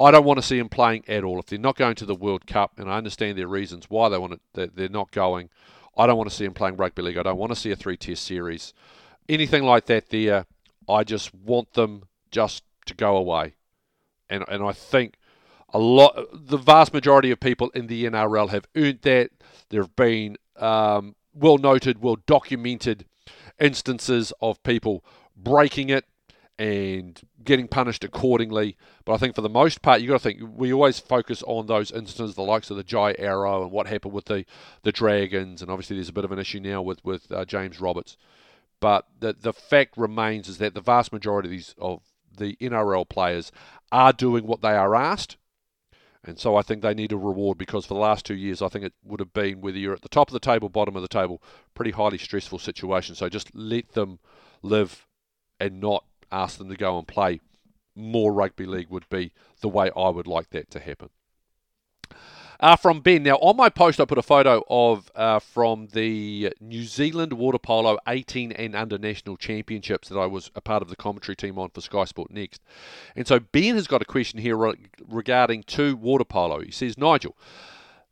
I 0.00 0.10
don't 0.10 0.24
want 0.24 0.38
to 0.38 0.46
see 0.46 0.58
them 0.58 0.68
playing 0.68 1.04
at 1.08 1.24
all. 1.24 1.38
If 1.38 1.46
they're 1.46 1.58
not 1.58 1.76
going 1.76 1.94
to 1.96 2.06
the 2.06 2.14
World 2.14 2.46
Cup, 2.46 2.78
and 2.78 2.90
I 2.90 2.96
understand 2.96 3.36
their 3.36 3.48
reasons 3.48 3.90
why 3.90 4.08
they 4.08 4.18
want 4.18 4.40
it, 4.54 4.76
they're 4.76 4.88
not 4.88 5.10
going. 5.10 5.50
I 5.96 6.06
don't 6.06 6.16
want 6.16 6.28
to 6.30 6.34
see 6.34 6.44
them 6.44 6.54
playing 6.54 6.76
rugby 6.76 7.02
league. 7.02 7.18
I 7.18 7.22
don't 7.22 7.38
want 7.38 7.52
to 7.52 7.56
see 7.56 7.70
a 7.70 7.76
three-test 7.76 8.22
series, 8.22 8.74
anything 9.28 9.64
like 9.64 9.86
that. 9.86 10.10
There, 10.10 10.46
I 10.88 11.04
just 11.04 11.34
want 11.34 11.72
them 11.72 12.04
just 12.30 12.62
to 12.86 12.94
go 12.94 13.16
away. 13.16 13.54
And, 14.28 14.44
and 14.48 14.62
I 14.62 14.72
think 14.72 15.14
a 15.72 15.78
lot, 15.78 16.16
the 16.32 16.56
vast 16.56 16.92
majority 16.92 17.30
of 17.30 17.40
people 17.40 17.70
in 17.70 17.86
the 17.86 18.04
NRL 18.04 18.50
have 18.50 18.66
earned 18.76 19.00
that. 19.02 19.30
There 19.68 19.82
have 19.82 19.96
been 19.96 20.36
um, 20.56 21.16
well 21.34 21.58
noted, 21.58 22.02
well 22.02 22.16
documented 22.26 23.04
instances 23.58 24.32
of 24.40 24.62
people 24.62 25.04
breaking 25.36 25.90
it 25.90 26.04
and 26.58 27.20
getting 27.44 27.68
punished 27.68 28.04
accordingly. 28.04 28.76
But 29.04 29.14
I 29.14 29.16
think 29.18 29.34
for 29.34 29.42
the 29.42 29.48
most 29.48 29.82
part, 29.82 30.00
you've 30.00 30.08
got 30.08 30.20
to 30.20 30.22
think 30.22 30.40
we 30.56 30.72
always 30.72 30.98
focus 30.98 31.42
on 31.46 31.66
those 31.66 31.90
instances, 31.90 32.34
the 32.34 32.42
likes 32.42 32.70
of 32.70 32.76
the 32.76 32.84
Jai 32.84 33.14
Arrow 33.18 33.62
and 33.62 33.70
what 33.70 33.86
happened 33.86 34.14
with 34.14 34.26
the, 34.26 34.44
the 34.82 34.92
Dragons. 34.92 35.60
And 35.60 35.70
obviously, 35.70 35.96
there's 35.96 36.08
a 36.08 36.14
bit 36.14 36.24
of 36.24 36.32
an 36.32 36.38
issue 36.38 36.60
now 36.60 36.80
with, 36.80 37.04
with 37.04 37.30
uh, 37.30 37.44
James 37.44 37.80
Roberts. 37.80 38.16
But 38.80 39.06
the, 39.20 39.34
the 39.34 39.52
fact 39.52 39.96
remains 39.96 40.48
is 40.48 40.58
that 40.58 40.74
the 40.74 40.80
vast 40.80 41.12
majority 41.12 41.48
of 41.48 41.50
these 41.50 41.74
of 41.78 42.02
the 42.36 42.56
NRL 42.56 43.08
players 43.08 43.52
are 43.92 44.12
doing 44.12 44.46
what 44.46 44.62
they 44.62 44.76
are 44.76 44.94
asked. 44.94 45.36
And 46.24 46.38
so 46.40 46.56
I 46.56 46.62
think 46.62 46.82
they 46.82 46.94
need 46.94 47.12
a 47.12 47.16
reward 47.16 47.56
because 47.56 47.86
for 47.86 47.94
the 47.94 48.00
last 48.00 48.26
two 48.26 48.34
years, 48.34 48.60
I 48.60 48.68
think 48.68 48.84
it 48.84 48.94
would 49.04 49.20
have 49.20 49.32
been 49.32 49.60
whether 49.60 49.78
you're 49.78 49.94
at 49.94 50.02
the 50.02 50.08
top 50.08 50.28
of 50.28 50.32
the 50.32 50.40
table, 50.40 50.68
bottom 50.68 50.96
of 50.96 51.02
the 51.02 51.08
table, 51.08 51.40
pretty 51.74 51.92
highly 51.92 52.18
stressful 52.18 52.58
situation. 52.58 53.14
So 53.14 53.28
just 53.28 53.54
let 53.54 53.92
them 53.92 54.18
live 54.62 55.06
and 55.60 55.80
not 55.80 56.04
ask 56.32 56.58
them 56.58 56.68
to 56.68 56.76
go 56.76 56.98
and 56.98 57.06
play 57.06 57.40
more 57.94 58.32
rugby 58.32 58.66
league 58.66 58.90
would 58.90 59.08
be 59.08 59.32
the 59.60 59.68
way 59.68 59.90
I 59.96 60.08
would 60.08 60.26
like 60.26 60.50
that 60.50 60.70
to 60.72 60.80
happen. 60.80 61.10
Uh, 62.58 62.76
from 62.76 63.00
Ben. 63.00 63.22
Now, 63.22 63.36
on 63.36 63.56
my 63.56 63.68
post, 63.68 64.00
I 64.00 64.04
put 64.06 64.18
a 64.18 64.22
photo 64.22 64.64
of 64.68 65.10
uh, 65.14 65.38
from 65.40 65.88
the 65.92 66.52
New 66.60 66.84
Zealand 66.84 67.34
Water 67.34 67.58
Polo 67.58 67.98
18 68.08 68.52
and 68.52 68.74
Under 68.74 68.96
National 68.98 69.36
Championships 69.36 70.08
that 70.08 70.18
I 70.18 70.26
was 70.26 70.50
a 70.54 70.60
part 70.60 70.82
of 70.82 70.88
the 70.88 70.96
commentary 70.96 71.36
team 71.36 71.58
on 71.58 71.70
for 71.70 71.80
Sky 71.80 72.04
Sport 72.04 72.30
Next. 72.30 72.62
And 73.14 73.26
so 73.26 73.40
Ben 73.40 73.74
has 73.74 73.86
got 73.86 74.02
a 74.02 74.06
question 74.06 74.40
here 74.40 74.56
re- 74.56 74.74
regarding 75.06 75.64
to 75.64 75.96
water 75.96 76.24
polo. 76.24 76.60
He 76.60 76.70
says, 76.70 76.96
Nigel, 76.96 77.36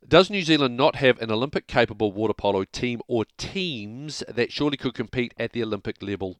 does 0.07 0.29
New 0.29 0.43
Zealand 0.43 0.77
not 0.77 0.97
have 0.97 1.19
an 1.21 1.31
Olympic 1.31 1.65
capable 1.65 2.11
water 2.11 2.33
polo 2.33 2.65
team 2.65 3.01
or 3.07 3.25
teams 3.37 4.23
that 4.27 4.51
surely 4.51 4.77
could 4.77 4.93
compete 4.93 5.33
at 5.39 5.53
the 5.53 5.63
Olympic 5.63 6.03
level? 6.03 6.37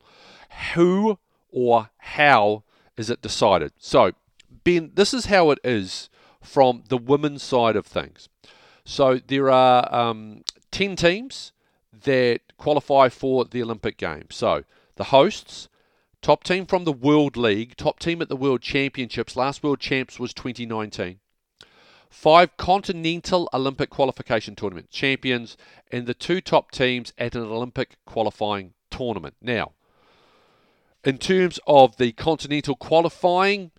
Who 0.75 1.17
or 1.51 1.89
how 1.97 2.63
is 2.97 3.09
it 3.09 3.23
decided? 3.23 3.71
So, 3.79 4.11
Ben, 4.63 4.91
this 4.93 5.13
is 5.13 5.25
how 5.25 5.49
it 5.49 5.59
is 5.63 6.09
from 6.45 6.83
the 6.89 6.97
women's 6.97 7.43
side 7.43 7.75
of 7.75 7.85
things. 7.85 8.29
So, 8.85 9.19
there 9.27 9.49
are 9.49 9.93
um, 9.93 10.43
10 10.71 10.95
teams 10.95 11.51
that 12.03 12.41
qualify 12.57 13.09
for 13.09 13.45
the 13.45 13.61
Olympic 13.63 13.97
Games. 13.97 14.35
So, 14.35 14.63
the 14.95 15.05
hosts, 15.05 15.67
top 16.21 16.43
team 16.43 16.65
from 16.65 16.85
the 16.85 16.93
World 16.93 17.35
League, 17.35 17.75
top 17.75 17.99
team 17.99 18.21
at 18.21 18.29
the 18.29 18.35
World 18.35 18.61
Championships, 18.61 19.35
last 19.35 19.63
World 19.63 19.79
Champs 19.79 20.19
was 20.19 20.33
2019 20.33 21.19
five 22.15 22.55
Continental 22.55 23.49
Olympic 23.53 23.89
qualification 23.89 24.55
tournament 24.55 24.89
champions, 24.89 25.57
and 25.91 26.07
the 26.07 26.13
two 26.13 26.39
top 26.39 26.71
teams 26.71 27.11
at 27.17 27.35
an 27.35 27.43
Olympic 27.43 27.97
qualifying 28.05 28.73
tournament. 28.89 29.35
Now, 29.41 29.73
in 31.03 31.17
terms 31.17 31.59
of 31.67 31.97
the 31.97 32.13
Continental 32.13 32.75
qualifying, 32.75 33.71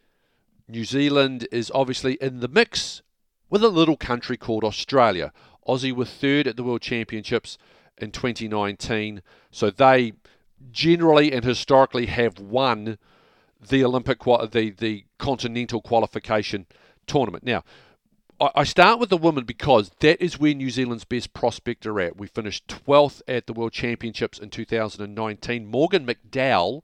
New 0.68 0.84
Zealand 0.84 1.46
is 1.52 1.70
obviously 1.74 2.14
in 2.20 2.40
the 2.40 2.48
mix 2.48 3.02
with 3.48 3.62
a 3.62 3.68
little 3.68 3.96
country 3.96 4.36
called 4.36 4.64
Australia. 4.64 5.32
Aussie 5.66 5.94
were 5.94 6.04
third 6.04 6.46
at 6.46 6.56
the 6.56 6.64
World 6.64 6.82
Championships 6.82 7.56
in 7.98 8.10
2019, 8.10 9.22
so 9.50 9.70
they 9.70 10.12
generally 10.72 11.32
and 11.32 11.44
historically 11.44 12.06
have 12.06 12.38
won 12.38 12.98
the 13.68 13.84
Olympic 13.84 14.24
the 14.24 14.74
the 14.76 15.04
continental 15.18 15.80
qualification 15.80 16.66
tournament. 17.06 17.44
Now, 17.44 17.62
I 18.38 18.64
start 18.64 18.98
with 18.98 19.08
the 19.08 19.16
women 19.16 19.44
because 19.44 19.90
that 20.00 20.22
is 20.22 20.38
where 20.38 20.52
New 20.52 20.68
Zealand's 20.68 21.04
best 21.04 21.32
prospect 21.32 21.86
are 21.86 21.98
at. 22.00 22.18
We 22.18 22.26
finished 22.26 22.68
12th 22.68 23.22
at 23.26 23.46
the 23.46 23.54
World 23.54 23.72
Championships 23.72 24.38
in 24.38 24.50
2019. 24.50 25.66
Morgan 25.66 26.06
McDowell, 26.06 26.82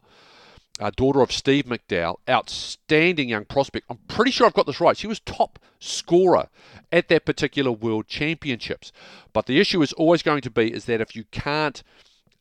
uh, 0.83 0.91
daughter 0.97 1.21
of 1.21 1.31
Steve 1.31 1.67
McDowell, 1.67 2.17
outstanding 2.29 3.29
young 3.29 3.45
prospect. 3.45 3.87
I'm 3.89 3.99
pretty 4.09 4.33
sure 4.33 4.49
I've 4.49 4.53
got 4.53 4.67
this 4.67 4.81
right. 4.81 4.97
She 4.97 5.07
was 5.07 5.21
top 5.21 5.61
scorer 5.79 6.49
at 6.91 7.09
that 7.09 7.25
particular 7.25 7.71
World 7.71 8.09
Championships. 8.09 8.91
But 9.33 9.47
the 9.47 9.61
issue 9.61 9.81
is 9.83 9.93
always 9.93 10.23
going 10.23 10.41
to 10.41 10.51
be 10.51 10.73
is 10.73 10.87
that 10.87 11.01
if 11.01 11.15
you 11.15 11.23
can't 11.31 11.85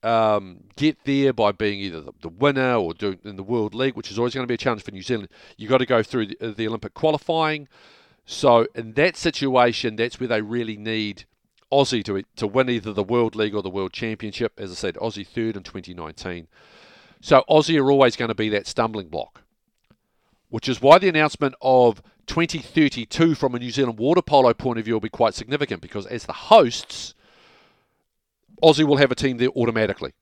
um, 0.01 0.63
get 0.75 0.97
there 1.05 1.33
by 1.33 1.51
being 1.51 1.79
either 1.81 2.01
the, 2.01 2.13
the, 2.21 2.29
winner 2.29 2.73
or 2.73 2.95
doing 2.95 3.19
in 3.23 3.35
the 3.35 3.43
World 3.43 3.75
League, 3.75 3.95
which 3.95 4.09
is 4.09 4.17
always 4.17 4.33
going 4.33 4.43
to 4.43 4.47
be 4.47 4.55
a 4.55 4.57
challenge 4.57 4.81
for 4.81 4.91
New 4.91 5.03
Zealand, 5.03 5.29
you've 5.57 5.69
got 5.69 5.77
to 5.77 5.85
go 5.85 6.01
through 6.01 6.25
the, 6.25 6.53
the 6.57 6.67
Olympic 6.67 6.95
qualifying. 6.95 7.67
So 8.25 8.65
in 8.73 8.93
that 8.93 9.17
situation, 9.17 9.97
that's 9.97 10.19
where 10.19 10.27
they 10.27 10.41
really 10.41 10.77
need 10.77 11.25
Aussie 11.71 12.03
to 12.05 12.23
to 12.37 12.47
win 12.47 12.71
either 12.71 12.91
the 12.91 13.03
World 13.03 13.35
League 13.35 13.53
or 13.53 13.61
the 13.61 13.69
World 13.69 13.93
Championship. 13.93 14.53
As 14.57 14.71
I 14.71 14.73
said, 14.73 14.95
Aussie 14.95 15.27
third 15.27 15.55
in 15.55 15.61
2019. 15.61 16.47
So 17.21 17.43
Aussie 17.47 17.79
are 17.79 17.91
always 17.91 18.15
going 18.15 18.29
to 18.29 18.35
be 18.35 18.49
that 18.49 18.67
stumbling 18.67 19.07
block, 19.07 19.43
which 20.49 20.67
is 20.67 20.81
why 20.81 20.97
the 20.97 21.07
announcement 21.07 21.55
of 21.61 22.01
2032 22.25 23.35
from 23.35 23.53
a 23.55 23.59
New 23.59 23.69
Zealand 23.69 23.99
water 23.99 24.23
polo 24.23 24.53
point 24.53 24.79
of 24.79 24.85
view 24.85 24.95
will 24.95 24.99
be 24.99 25.09
quite 25.09 25.35
significant 25.35 25.81
because 25.81 26.07
as 26.07 26.25
the 26.25 26.33
hosts, 26.33 27.13
Aussie 28.63 28.83
will 28.83 28.97
have 28.97 29.11
a 29.11 29.15
team 29.15 29.37
there 29.37 29.49
automatically. 29.49 30.13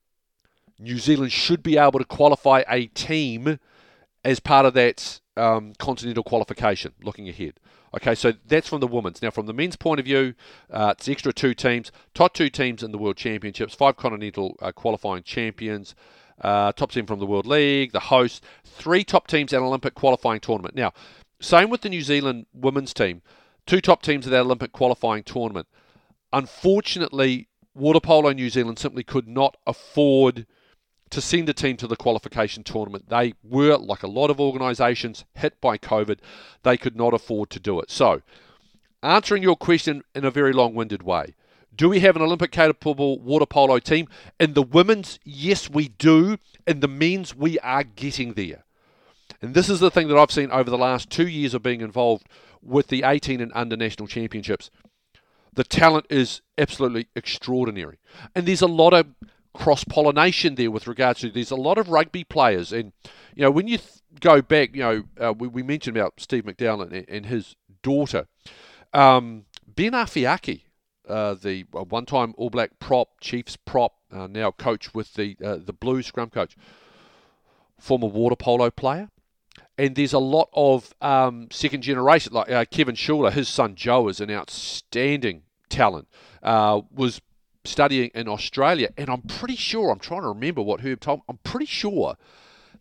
New 0.78 0.98
Zealand 0.98 1.32
should 1.32 1.64
be 1.64 1.78
able 1.78 2.00
to 2.00 2.06
qualify 2.06 2.64
a 2.70 2.88
team 2.88 3.60
as 4.26 4.40
part 4.40 4.66
of 4.66 4.74
that 4.74 5.22
um, 5.38 5.74
continental 5.78 6.24
qualification 6.24 6.94
looking 7.02 7.30
ahead. 7.30 7.54
Okay, 7.96 8.14
so 8.14 8.34
that's 8.46 8.68
from 8.68 8.82
the 8.82 8.88
women's. 8.88 9.22
Now, 9.22 9.32
from 9.32 9.46
the 9.46 9.54
men's 9.54 9.76
point 9.76 10.00
of 10.00 10.06
view, 10.06 10.36
uh, 10.70 10.94
it's 10.98 11.10
extra 11.10 11.34
two 11.34 11.54
teams, 11.54 11.92
top 12.14 12.34
two 12.34 12.50
teams 12.50 12.84
in 12.84 12.92
the 12.92 12.98
World 12.98 13.18
Championships, 13.18 13.74
five 13.74 13.98
continental 13.98 14.56
uh, 14.62 14.72
qualifying 14.72 15.24
champions, 15.24 15.96
uh, 16.42 16.72
top 16.72 16.92
team 16.92 17.06
from 17.06 17.20
the 17.20 17.26
World 17.26 17.46
League, 17.46 17.92
the 17.92 18.00
host, 18.00 18.44
three 18.64 19.04
top 19.04 19.28
teams 19.28 19.54
at 19.54 19.60
an 19.60 19.66
Olympic 19.66 19.96
qualifying 19.96 20.40
tournament. 20.40 20.76
Now, 20.76 20.94
same 21.42 21.70
with 21.70 21.82
the 21.82 21.90
New 21.90 22.02
Zealand 22.02 22.46
women's 22.54 22.94
team, 22.94 23.22
two 23.66 23.82
top 23.82 24.02
teams 24.02 24.26
at 24.26 24.32
that 24.32 24.42
Olympic 24.42 24.72
qualifying 24.72 25.24
tournament. 25.24 25.68
Unfortunately, 26.32 27.48
Water 27.74 28.00
Polo 28.00 28.32
New 28.32 28.50
Zealand 28.50 28.80
simply 28.80 29.04
could 29.04 29.28
not 29.28 29.56
afford 29.66 30.46
to 31.10 31.22
send 31.22 31.50
a 31.50 31.54
team 31.54 31.76
to 31.78 31.88
the 31.88 31.96
qualification 31.96 32.64
tournament. 32.64 33.10
They 33.10 33.34
were, 33.44 33.78
like 33.78 34.04
a 34.04 34.08
lot 34.08 34.30
of 34.30 34.40
organisations, 34.40 35.26
hit 35.34 35.60
by 35.60 35.78
COVID. 35.78 36.20
They 36.64 36.78
could 36.78 36.96
not 36.96 37.14
afford 37.14 37.50
to 37.52 37.60
do 37.60 37.80
it. 37.80 37.90
So, 37.90 38.22
answering 39.02 39.42
your 39.42 39.56
question 39.56 40.04
in 40.14 40.26
a 40.26 40.32
very 40.32 40.54
long 40.54 40.76
winded 40.76 41.02
way 41.04 41.36
do 41.80 41.88
we 41.88 42.02
have 42.02 42.18
an 42.18 42.22
Olympic 42.22 42.52
capable 42.52 43.20
water 43.20 43.46
polo 43.46 43.80
team? 43.80 44.10
In 44.38 44.54
the 44.54 44.62
women's, 44.62 45.18
yes, 45.24 45.70
we 45.70 45.88
do. 45.88 46.38
In 46.68 46.82
the 46.82 46.90
men's, 46.90 47.34
we 47.34 47.58
are 47.60 47.84
getting 47.84 48.34
there. 48.34 48.66
And 49.42 49.54
this 49.54 49.70
is 49.70 49.80
the 49.80 49.90
thing 49.90 50.10
that 50.10 50.18
I've 50.18 50.30
seen 50.30 50.52
over 50.52 50.70
the 50.70 50.78
last 50.78 51.10
two 51.10 51.30
years 51.30 51.54
of 51.54 51.64
being 51.64 51.80
involved 51.80 52.28
with 52.62 52.88
the 52.88 53.04
18 53.04 53.40
and 53.40 53.54
under 53.56 53.78
national 53.78 54.10
championships. 54.10 54.70
The 55.54 55.64
talent 55.64 56.08
is 56.10 56.42
absolutely 56.58 57.08
extraordinary. 57.16 57.98
And 58.36 58.46
there's 58.46 58.62
a 58.62 58.68
lot 58.68 58.94
of 58.94 59.08
cross 59.54 59.86
pollination 59.86 60.56
there 60.56 60.72
with 60.72 60.86
regards 60.86 61.22
to 61.22 61.32
there's 61.32 61.50
a 61.50 61.56
lot 61.56 61.78
of 61.78 61.88
rugby 61.88 62.26
players, 62.26 62.74
and 62.74 62.92
you 63.34 63.42
know 63.42 63.52
when 63.52 63.68
you 63.68 63.78
th- 63.78 63.90
go 64.20 64.42
back, 64.42 64.76
you 64.76 64.82
know 64.84 65.04
uh, 65.20 65.34
we, 65.34 65.48
we, 65.48 65.64
mentioned 65.64 65.98
about 65.98 66.14
Steve 66.18 66.44
McDowell 66.44 66.84
and, 66.84 67.10
and 67.10 67.26
his 67.26 67.56
daughter, 67.82 68.28
um, 68.94 69.46
Ben 69.66 69.94
Afeaki, 69.94 70.62
uh, 71.10 71.34
the 71.34 71.66
uh, 71.76 71.84
one-time 71.84 72.34
All 72.38 72.50
Black 72.50 72.80
prop, 72.80 73.20
Chiefs 73.20 73.58
prop, 73.58 73.96
uh, 74.12 74.28
now 74.28 74.52
coach 74.52 74.94
with 74.94 75.14
the 75.16 75.36
uh, 75.44 75.58
the 75.58 75.74
Blues 75.74 76.08
scrum 76.08 76.30
coach, 76.30 76.56
former 77.80 78.08
water 78.08 78.36
polo 78.36 78.70
player. 78.70 79.10
And 79.78 79.96
there's 79.96 80.14
a 80.14 80.20
lot 80.20 80.50
of 80.54 80.94
um, 81.02 81.48
second 81.52 81.84
generation, 81.84 82.34
like 82.34 82.52
uh, 82.52 82.66
Kevin 82.66 82.96
Schuler, 82.96 83.32
his 83.32 83.48
son 83.48 83.76
Joe 83.76 84.10
is 84.10 84.20
an 84.20 84.30
outstanding 84.30 85.44
talent. 85.70 86.08
was 86.44 87.22
studying 87.64 88.12
in 88.14 88.28
Australia, 88.28 88.90
and 88.98 89.10
I'm 89.10 89.22
pretty 89.22 89.56
sure, 89.56 89.90
I'm 89.90 90.00
trying 90.00 90.22
to 90.22 90.30
remember 90.30 90.62
what 90.62 90.82
Herb 90.82 91.00
told 91.00 91.20
me, 91.20 91.24
I'm 91.30 91.40
pretty 91.44 91.66
sure 91.66 92.16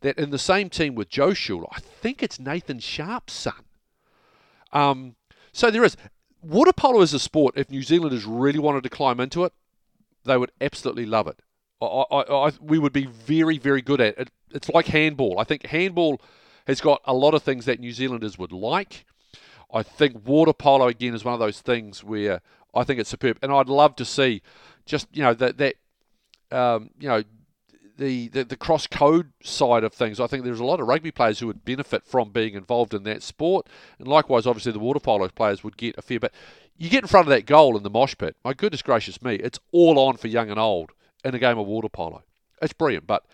that 0.01 0.19
in 0.19 0.31
the 0.31 0.39
same 0.39 0.71
team 0.71 0.95
with 0.95 1.09
Joe 1.09 1.35
Schuler, 1.35 1.67
I 1.73 1.81
think 1.81 2.23
it's 2.23 2.39
Nathan 2.39 2.79
Sharp's 2.79 3.33
son. 3.33 3.65
Um, 4.73 5.17
so 5.53 5.71
there 5.71 5.85
is. 5.85 5.97
Water 6.43 6.73
polo 6.73 7.01
is 7.01 7.15
a 7.15 7.19
sport, 7.19 7.55
if 7.57 7.71
New 7.71 7.83
Zealanders 7.83 8.25
really 8.25 8.59
wanted 8.59 8.83
to 8.85 8.89
climb 8.89 9.21
into 9.21 9.45
it, 9.45 9.53
they 10.25 10.37
would 10.37 10.53
absolutely 10.61 11.07
love 11.07 11.27
it. 11.27 11.41
I, 11.81 11.87
I, 11.87 12.49
I, 12.49 12.53
we 12.61 12.79
would 12.79 12.93
be 12.93 13.07
very, 13.07 13.59
very 13.59 13.83
good 13.83 14.01
at 14.01 14.19
it. 14.19 14.31
It's 14.53 14.69
like 14.69 14.87
handball. 14.87 15.39
I 15.39 15.45
think 15.45 15.67
handball 15.67 16.21
has 16.67 16.81
got 16.81 17.01
a 17.05 17.15
lot 17.15 17.35
of 17.35 17.43
things 17.43 17.65
that 17.65 17.81
New 17.81 17.93
Zealanders 17.93 18.39
would 18.39 18.53
like. 18.53 19.05
I 19.73 19.83
think 19.83 20.27
water 20.27 20.53
polo, 20.53 20.89
again, 20.89 21.15
is 21.15 21.25
one 21.25 21.35
of 21.35 21.41
those 21.41 21.61
things 21.61 22.03
where 22.03 22.41
I 22.75 22.85
think 22.85 23.01
it's 23.01 23.11
superb. 23.11 23.39
And 23.43 23.53
I'd 23.53 23.69
love 23.69 23.97
to 23.97 24.05
see 24.05 24.43
just 24.87 25.07
you 25.13 25.23
know 25.23 25.35
that 25.35 25.59
that 25.59 25.75
um, 26.51 26.91
you 26.99 27.09
know 27.09 27.23
the, 27.99 28.29
the, 28.29 28.45
the 28.45 28.57
cross 28.57 28.87
code 28.87 29.33
side 29.43 29.85
of 29.85 29.93
things. 29.93 30.21
I 30.21 30.27
think 30.27 30.45
there's 30.45 30.61
a 30.61 30.65
lot 30.65 30.81
of 30.81 30.87
rugby 30.87 31.11
players 31.11 31.41
who 31.41 31.49
would 31.49 31.65
benefit 31.65 32.05
from 32.05 32.31
being 32.31 32.55
involved 32.55 32.95
in 32.95 33.03
that 33.03 33.23
sport, 33.23 33.69
and 33.99 34.09
likewise, 34.09 34.47
obviously, 34.47 34.73
the 34.73 34.79
water 34.79 35.01
polo 35.01 35.29
players 35.29 35.63
would 35.63 35.77
get 35.77 35.99
a 35.99 36.03
fair 36.03 36.21
bit. 36.21 36.33
You 36.77 36.89
get 36.89 37.05
in 37.05 37.09
front 37.09 37.27
of 37.27 37.31
that 37.31 37.45
goal 37.45 37.77
in 37.77 37.83
the 37.83 37.91
mosh 37.91 38.15
pit. 38.17 38.37
My 38.45 38.55
goodness 38.55 38.83
gracious 38.83 39.21
me, 39.21 39.35
it's 39.35 39.59
all 39.73 39.99
on 39.99 40.17
for 40.17 40.29
young 40.29 40.49
and 40.49 40.61
old 40.61 40.93
in 41.25 41.35
a 41.35 41.39
game 41.39 41.59
of 41.59 41.67
water 41.67 41.89
polo. 41.89 42.23
It's 42.63 42.73
brilliant, 42.73 43.07
but 43.07 43.25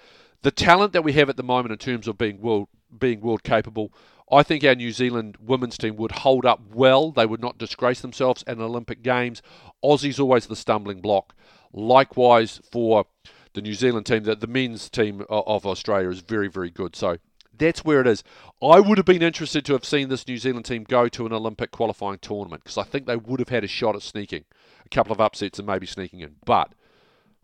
the 0.43 0.51
talent 0.51 0.93
that 0.95 1.05
we 1.05 1.13
have 1.13 1.29
at 1.29 1.37
the 1.37 1.43
moment 1.43 1.73
in 1.73 1.79
terms 1.79 2.09
of 2.09 2.19
being 2.19 2.41
world 2.41 2.69
being 2.97 3.21
world 3.21 3.43
capable, 3.43 3.93
I 4.31 4.43
think 4.43 4.65
our 4.65 4.75
New 4.75 4.93
Zealand 4.93 5.37
women's 5.41 5.77
team 5.77 5.97
would 5.97 6.13
hold 6.13 6.47
up 6.47 6.61
well. 6.73 7.11
They 7.11 7.27
would 7.27 7.41
not 7.41 7.59
disgrace 7.59 8.01
themselves 8.01 8.45
at 8.47 8.57
an 8.57 8.63
Olympic 8.63 9.03
Games. 9.03 9.43
Aussie's 9.83 10.21
always 10.21 10.47
the 10.47 10.57
stumbling 10.57 11.01
block. 11.01 11.35
Likewise 11.73 12.61
for 12.71 13.07
the 13.55 13.63
New 13.63 13.75
Zealand 13.75 14.07
team, 14.07 14.25
the, 14.25 14.37
the 14.37 14.47
men's 14.47 14.89
team 14.89 15.25
of 15.29 15.67
Australia 15.67 16.11
is 16.11 16.21
very, 16.21 16.49
very 16.49 16.71
good. 16.71 16.95
So 16.95 17.17
that's 17.57 17.85
where 17.85 18.01
it 18.01 18.07
is. 18.07 18.23
I 18.63 18.81
would 18.81 18.99
have 18.99 19.07
been 19.07 19.23
interested 19.23 19.65
to 19.67 19.73
have 19.73 19.85
seen 19.85 20.09
this 20.09 20.27
New 20.27 20.39
Zealand 20.39 20.67
team 20.67 20.85
go 20.85 21.09
to 21.09 21.27
an 21.27 21.33
Olympic 21.33 21.71
qualifying 21.71 22.19
tournament 22.19 22.65
because 22.65 22.79
I 22.79 22.83
think 22.83 23.07
they 23.07 23.17
would 23.17 23.41
have 23.41 23.49
had 23.49 23.65
a 23.65 23.69
shot 23.69 23.97
at 23.97 24.03
sneaking 24.03 24.45
a 24.85 24.89
couple 24.89 25.13
of 25.13 25.21
upsets 25.21 25.59
and 25.59 25.67
maybe 25.67 25.87
sneaking 25.87 26.21
in. 26.21 26.37
But 26.45 26.75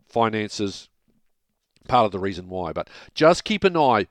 finances, 0.07 0.89
part 1.87 2.05
of 2.05 2.11
the 2.11 2.19
reason 2.19 2.49
why. 2.49 2.73
But 2.73 2.89
just 3.15 3.43
keep 3.43 3.63
an 3.63 3.77
eye 3.77 4.07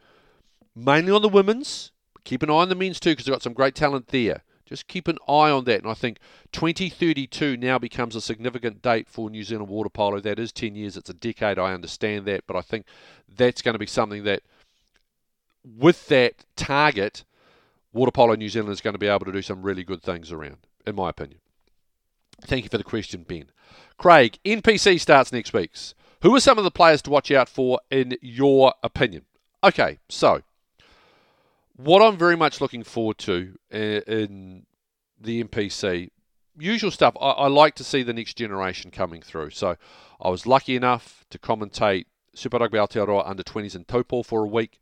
mainly 0.75 1.13
on 1.13 1.23
the 1.23 1.29
women's 1.29 1.93
Keep 2.25 2.43
an 2.43 2.51
eye 2.51 2.55
on 2.55 2.69
the 2.69 2.75
men's 2.75 3.01
too 3.01 3.11
because 3.11 3.27
they've 3.27 3.35
got 3.35 3.43
some 3.43 3.53
great 3.53 3.75
talent 3.75 4.09
there. 4.09 4.43
Just 4.71 4.87
keep 4.87 5.09
an 5.09 5.19
eye 5.29 5.51
on 5.51 5.65
that. 5.65 5.83
And 5.83 5.91
I 5.91 5.95
think 5.95 6.19
2032 6.53 7.57
now 7.57 7.79
becomes 7.79 8.15
a 8.15 8.21
significant 8.21 8.81
date 8.81 9.09
for 9.09 9.29
New 9.29 9.43
Zealand 9.43 9.69
water 9.69 9.91
polo. 9.91 10.21
That 10.21 10.39
is 10.39 10.53
10 10.53 10.77
years, 10.77 10.97
it's 10.97 11.11
a 11.11 11.15
decade, 11.15 11.59
I 11.59 11.75
understand 11.75 12.25
that. 12.27 12.47
But 12.47 12.57
I 12.57 12.63
think 12.63 12.87
that's 13.29 13.63
going 13.63 13.75
to 13.75 13.81
be 13.81 13.87
something 13.87 14.25
that, 14.25 14.43
with 15.65 16.07
that 16.09 16.45
target, 16.57 17.25
Water 17.93 18.13
Polo 18.13 18.35
New 18.37 18.49
Zealand 18.49 18.73
is 18.73 18.81
going 18.81 18.95
to 18.95 18.99
be 18.99 19.09
able 19.09 19.27
to 19.27 19.33
do 19.33 19.43
some 19.43 19.63
really 19.63 19.83
good 19.83 20.03
things 20.03 20.31
around, 20.31 20.59
in 20.87 20.95
my 20.95 21.11
opinion. 21.11 21.41
Thank 22.43 22.65
you 22.65 22.71
for 22.71 22.79
the 22.79 22.85
question, 22.85 23.25
Ben. 23.27 23.51
Craig, 23.99 24.39
NPC 24.45 25.01
starts 25.01 25.33
next 25.33 25.53
week. 25.53 25.73
Who 26.23 26.35
are 26.35 26.41
some 26.41 26.59
of 26.59 26.65
the 26.65 26.71
players 26.71 27.03
to 27.03 27.11
watch 27.11 27.31
out 27.31 27.49
for 27.49 27.81
in 27.91 28.17
your 28.23 28.75
opinion? 28.83 29.25
Okay, 29.65 29.99
so 30.09 30.43
what 31.85 32.03
I'm 32.03 32.17
very 32.17 32.37
much 32.37 32.61
looking 32.61 32.83
forward 32.83 33.19
to 33.19 33.55
uh, 33.73 33.77
in 33.77 34.67
the 35.21 35.43
NPC, 35.45 36.11
usual 36.59 36.91
stuff. 36.91 37.17
I, 37.21 37.31
I, 37.31 37.49
like 37.49 37.75
to 37.77 37.85
see 37.85 38.03
the 38.03 38.13
next 38.13 38.35
generation 38.35 38.91
coming 38.91 39.23
through. 39.23 39.51
So 39.51 39.77
I 40.21 40.29
was 40.29 40.47
lucky 40.47 40.77
enough 40.77 41.25
to 41.31 41.39
commentate 41.39 42.07
Super 42.35 42.59
Rugby 42.59 42.79
Aotearoa 42.79 43.29
under 43.29 43.43
20s 43.43 43.75
in 43.75 43.85
Taupo 43.85 44.23
for 44.23 44.45
a 44.45 44.49
week. 44.49 44.79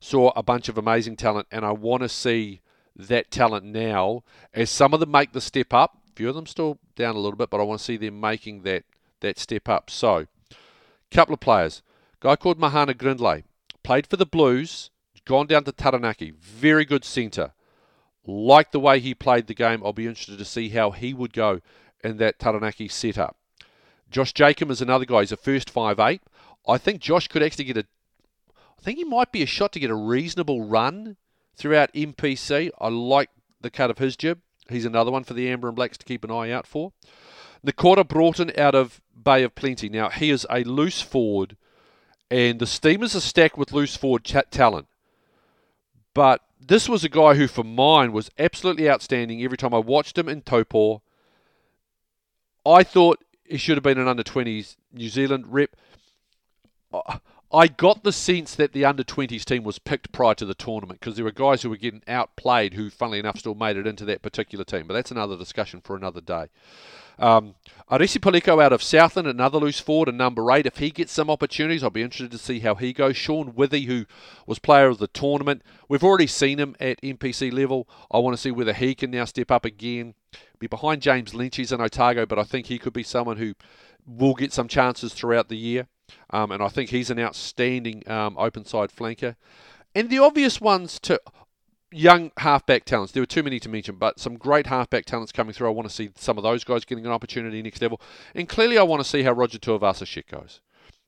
Saw 0.00 0.32
a 0.34 0.42
bunch 0.42 0.68
of 0.68 0.78
amazing 0.78 1.16
talent, 1.16 1.46
and 1.50 1.64
I 1.64 1.72
want 1.72 2.02
to 2.02 2.08
see 2.08 2.60
that 2.96 3.30
talent 3.30 3.64
now 3.64 4.24
as 4.54 4.70
some 4.70 4.94
of 4.94 5.00
them 5.00 5.10
make 5.10 5.32
the 5.32 5.40
step 5.40 5.72
up. 5.72 5.98
A 6.08 6.12
few 6.16 6.28
of 6.28 6.34
them 6.34 6.46
still 6.46 6.78
down 6.96 7.16
a 7.16 7.18
little 7.18 7.36
bit, 7.36 7.50
but 7.50 7.60
I 7.60 7.64
want 7.64 7.80
to 7.80 7.84
see 7.84 7.96
them 7.96 8.20
making 8.20 8.62
that 8.62 8.84
that 9.20 9.38
step 9.38 9.68
up. 9.68 9.90
So, 9.90 10.26
couple 11.10 11.34
of 11.34 11.40
players. 11.40 11.82
Guy 12.20 12.36
called 12.36 12.58
Mahana 12.58 12.96
Grindlay 12.96 13.44
played 13.82 14.06
for 14.06 14.16
the 14.16 14.26
Blues 14.26 14.90
gone 15.24 15.46
down 15.46 15.64
to 15.64 15.72
Taranaki. 15.72 16.32
Very 16.32 16.84
good 16.84 17.04
centre. 17.04 17.52
Like 18.26 18.72
the 18.72 18.80
way 18.80 19.00
he 19.00 19.14
played 19.14 19.46
the 19.46 19.54
game. 19.54 19.82
I'll 19.84 19.92
be 19.92 20.06
interested 20.06 20.38
to 20.38 20.44
see 20.44 20.68
how 20.70 20.90
he 20.90 21.14
would 21.14 21.32
go 21.32 21.60
in 22.02 22.18
that 22.18 22.38
Taranaki 22.38 22.88
setup. 22.88 23.36
Josh 24.10 24.32
Jacob 24.32 24.70
is 24.70 24.80
another 24.80 25.04
guy. 25.04 25.20
He's 25.20 25.32
a 25.32 25.36
first 25.36 25.70
five 25.70 26.00
eight. 26.00 26.22
I 26.68 26.78
think 26.78 27.00
Josh 27.00 27.28
could 27.28 27.42
actually 27.42 27.64
get 27.64 27.76
a. 27.76 27.86
I 28.78 28.82
think 28.82 28.98
he 28.98 29.04
might 29.04 29.32
be 29.32 29.42
a 29.42 29.46
shot 29.46 29.72
to 29.72 29.80
get 29.80 29.90
a 29.90 29.94
reasonable 29.94 30.62
run 30.62 31.16
throughout 31.56 31.92
NPC. 31.92 32.70
I 32.78 32.88
like 32.88 33.30
the 33.60 33.70
cut 33.70 33.90
of 33.90 33.98
his 33.98 34.16
jib. 34.16 34.40
He's 34.68 34.84
another 34.84 35.10
one 35.10 35.24
for 35.24 35.34
the 35.34 35.48
Amber 35.50 35.68
and 35.68 35.76
Blacks 35.76 35.98
to 35.98 36.06
keep 36.06 36.24
an 36.24 36.30
eye 36.30 36.50
out 36.50 36.66
for. 36.66 36.92
Nakora 37.64 38.06
Broughton 38.06 38.52
out 38.56 38.74
of 38.74 39.00
Bay 39.22 39.42
of 39.42 39.54
Plenty. 39.54 39.88
Now, 39.88 40.08
he 40.08 40.30
is 40.30 40.46
a 40.50 40.64
loose 40.64 41.02
forward, 41.02 41.56
and 42.30 42.58
the 42.58 42.66
Steamers 42.66 43.14
are 43.14 43.20
stacked 43.20 43.58
with 43.58 43.72
loose 43.72 43.96
forward 43.96 44.24
talent. 44.24 44.86
But 46.14 46.42
this 46.60 46.88
was 46.88 47.04
a 47.04 47.08
guy 47.08 47.34
who, 47.34 47.46
for 47.46 47.64
mine, 47.64 48.12
was 48.12 48.30
absolutely 48.38 48.90
outstanding 48.90 49.42
every 49.42 49.56
time 49.56 49.74
I 49.74 49.78
watched 49.78 50.18
him 50.18 50.28
in 50.28 50.42
Taupo. 50.42 51.02
I 52.66 52.82
thought 52.82 53.24
he 53.44 53.56
should 53.56 53.76
have 53.76 53.84
been 53.84 53.98
an 53.98 54.08
under 54.08 54.22
20s 54.22 54.76
New 54.92 55.08
Zealand 55.08 55.46
rep. 55.48 55.76
I 57.52 57.66
got 57.66 58.04
the 58.04 58.12
sense 58.12 58.54
that 58.54 58.72
the 58.72 58.84
under 58.84 59.02
20s 59.02 59.44
team 59.44 59.64
was 59.64 59.78
picked 59.78 60.12
prior 60.12 60.34
to 60.34 60.44
the 60.44 60.54
tournament 60.54 61.00
because 61.00 61.16
there 61.16 61.24
were 61.24 61.32
guys 61.32 61.62
who 61.62 61.70
were 61.70 61.76
getting 61.76 62.02
outplayed 62.06 62.74
who, 62.74 62.90
funnily 62.90 63.18
enough, 63.18 63.38
still 63.38 63.56
made 63.56 63.76
it 63.76 63.86
into 63.86 64.04
that 64.04 64.22
particular 64.22 64.64
team. 64.64 64.86
But 64.86 64.94
that's 64.94 65.10
another 65.10 65.36
discussion 65.36 65.80
for 65.80 65.96
another 65.96 66.20
day. 66.20 66.46
Um, 67.20 67.54
Arisi 67.90 68.18
Paliko 68.18 68.62
out 68.62 68.72
of 68.72 68.82
Southland, 68.82 69.28
another 69.28 69.58
loose 69.58 69.80
forward, 69.80 70.08
and 70.08 70.16
number 70.16 70.50
eight. 70.52 70.64
If 70.64 70.78
he 70.78 70.90
gets 70.90 71.12
some 71.12 71.28
opportunities, 71.28 71.82
I'll 71.82 71.90
be 71.90 72.02
interested 72.02 72.30
to 72.30 72.38
see 72.38 72.60
how 72.60 72.76
he 72.76 72.92
goes. 72.92 73.16
Sean 73.16 73.52
Withy, 73.52 73.86
who 73.86 74.06
was 74.46 74.58
player 74.58 74.86
of 74.86 74.98
the 74.98 75.08
tournament, 75.08 75.62
we've 75.88 76.04
already 76.04 76.28
seen 76.28 76.58
him 76.58 76.76
at 76.80 77.00
NPC 77.02 77.52
level. 77.52 77.88
I 78.10 78.18
want 78.18 78.34
to 78.36 78.40
see 78.40 78.52
whether 78.52 78.72
he 78.72 78.94
can 78.94 79.10
now 79.10 79.24
step 79.24 79.50
up 79.50 79.64
again. 79.64 80.14
Be 80.58 80.66
behind 80.68 81.02
James 81.02 81.32
Lentjes, 81.32 81.56
he's 81.56 81.72
in 81.72 81.80
Otago, 81.80 82.26
but 82.26 82.38
I 82.38 82.44
think 82.44 82.66
he 82.66 82.78
could 82.78 82.92
be 82.92 83.02
someone 83.02 83.38
who 83.38 83.54
will 84.06 84.34
get 84.34 84.52
some 84.52 84.68
chances 84.68 85.12
throughout 85.12 85.48
the 85.48 85.56
year. 85.56 85.88
Um, 86.30 86.52
and 86.52 86.62
I 86.62 86.68
think 86.68 86.90
he's 86.90 87.10
an 87.10 87.18
outstanding 87.18 88.08
um, 88.08 88.36
open 88.38 88.64
side 88.64 88.90
flanker. 88.90 89.36
And 89.94 90.08
the 90.10 90.18
obvious 90.18 90.60
ones 90.60 91.00
to 91.00 91.20
young 91.92 92.30
halfback 92.38 92.84
talents. 92.84 93.12
There 93.12 93.22
were 93.22 93.26
too 93.26 93.42
many 93.42 93.60
to 93.60 93.68
mention, 93.68 93.96
but 93.96 94.18
some 94.18 94.36
great 94.36 94.66
halfback 94.66 95.04
talents 95.04 95.32
coming 95.32 95.52
through. 95.52 95.68
I 95.68 95.72
want 95.72 95.88
to 95.88 95.94
see 95.94 96.10
some 96.16 96.38
of 96.38 96.44
those 96.44 96.64
guys 96.64 96.84
getting 96.84 97.06
an 97.06 97.12
opportunity 97.12 97.62
next 97.62 97.82
level. 97.82 98.00
And 98.34 98.48
clearly, 98.48 98.78
I 98.78 98.82
want 98.82 99.02
to 99.02 99.08
see 99.08 99.22
how 99.22 99.32
Roger 99.32 99.58
Tuivasa-Sheck 99.58 100.28
goes. 100.28 100.60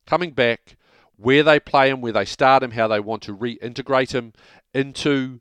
Coming 0.07 0.33
back, 0.33 0.77
where 1.16 1.42
they 1.42 1.61
play 1.61 1.90
him, 1.90 2.01
where 2.01 2.12
they 2.12 2.25
start 2.25 2.62
him, 2.62 2.73
how 2.73 2.88
they 2.88 3.01
want 3.01 3.23
to 3.23 3.37
reintegrate 3.37 4.12
him 4.12 4.33
into 4.75 5.40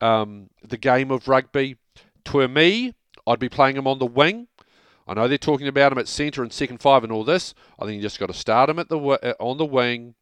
um, 0.00 0.50
the 0.62 0.78
game 0.78 1.10
of 1.10 1.28
rugby. 1.28 1.76
To 2.24 2.48
me, 2.48 2.94
I'd 3.26 3.38
be 3.38 3.48
playing 3.48 3.76
him 3.76 3.86
on 3.86 3.98
the 3.98 4.06
wing. 4.06 4.48
I 5.06 5.14
know 5.14 5.26
they're 5.26 5.38
talking 5.38 5.68
about 5.68 5.92
him 5.92 5.98
at 5.98 6.08
centre 6.08 6.42
and 6.42 6.52
second 6.52 6.78
five 6.78 7.02
and 7.02 7.12
all 7.12 7.24
this. 7.24 7.54
I 7.78 7.84
think 7.84 7.96
you 7.96 8.02
just 8.02 8.20
got 8.20 8.26
to 8.26 8.34
start 8.34 8.68
him 8.68 8.78
at 8.78 8.88
the 8.88 8.98
uh, 8.98 9.32
on 9.40 9.56
the 9.56 9.64
wing. 9.64 10.14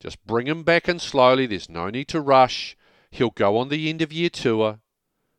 Just 0.00 0.24
bring 0.26 0.46
him 0.46 0.64
back 0.64 0.88
in 0.88 0.98
slowly. 0.98 1.46
There's 1.46 1.68
no 1.68 1.88
need 1.88 2.08
to 2.08 2.20
rush. 2.20 2.76
He'll 3.14 3.30
go 3.30 3.58
on 3.58 3.68
the 3.68 3.88
end 3.88 4.02
of 4.02 4.12
year 4.12 4.28
tour. 4.28 4.80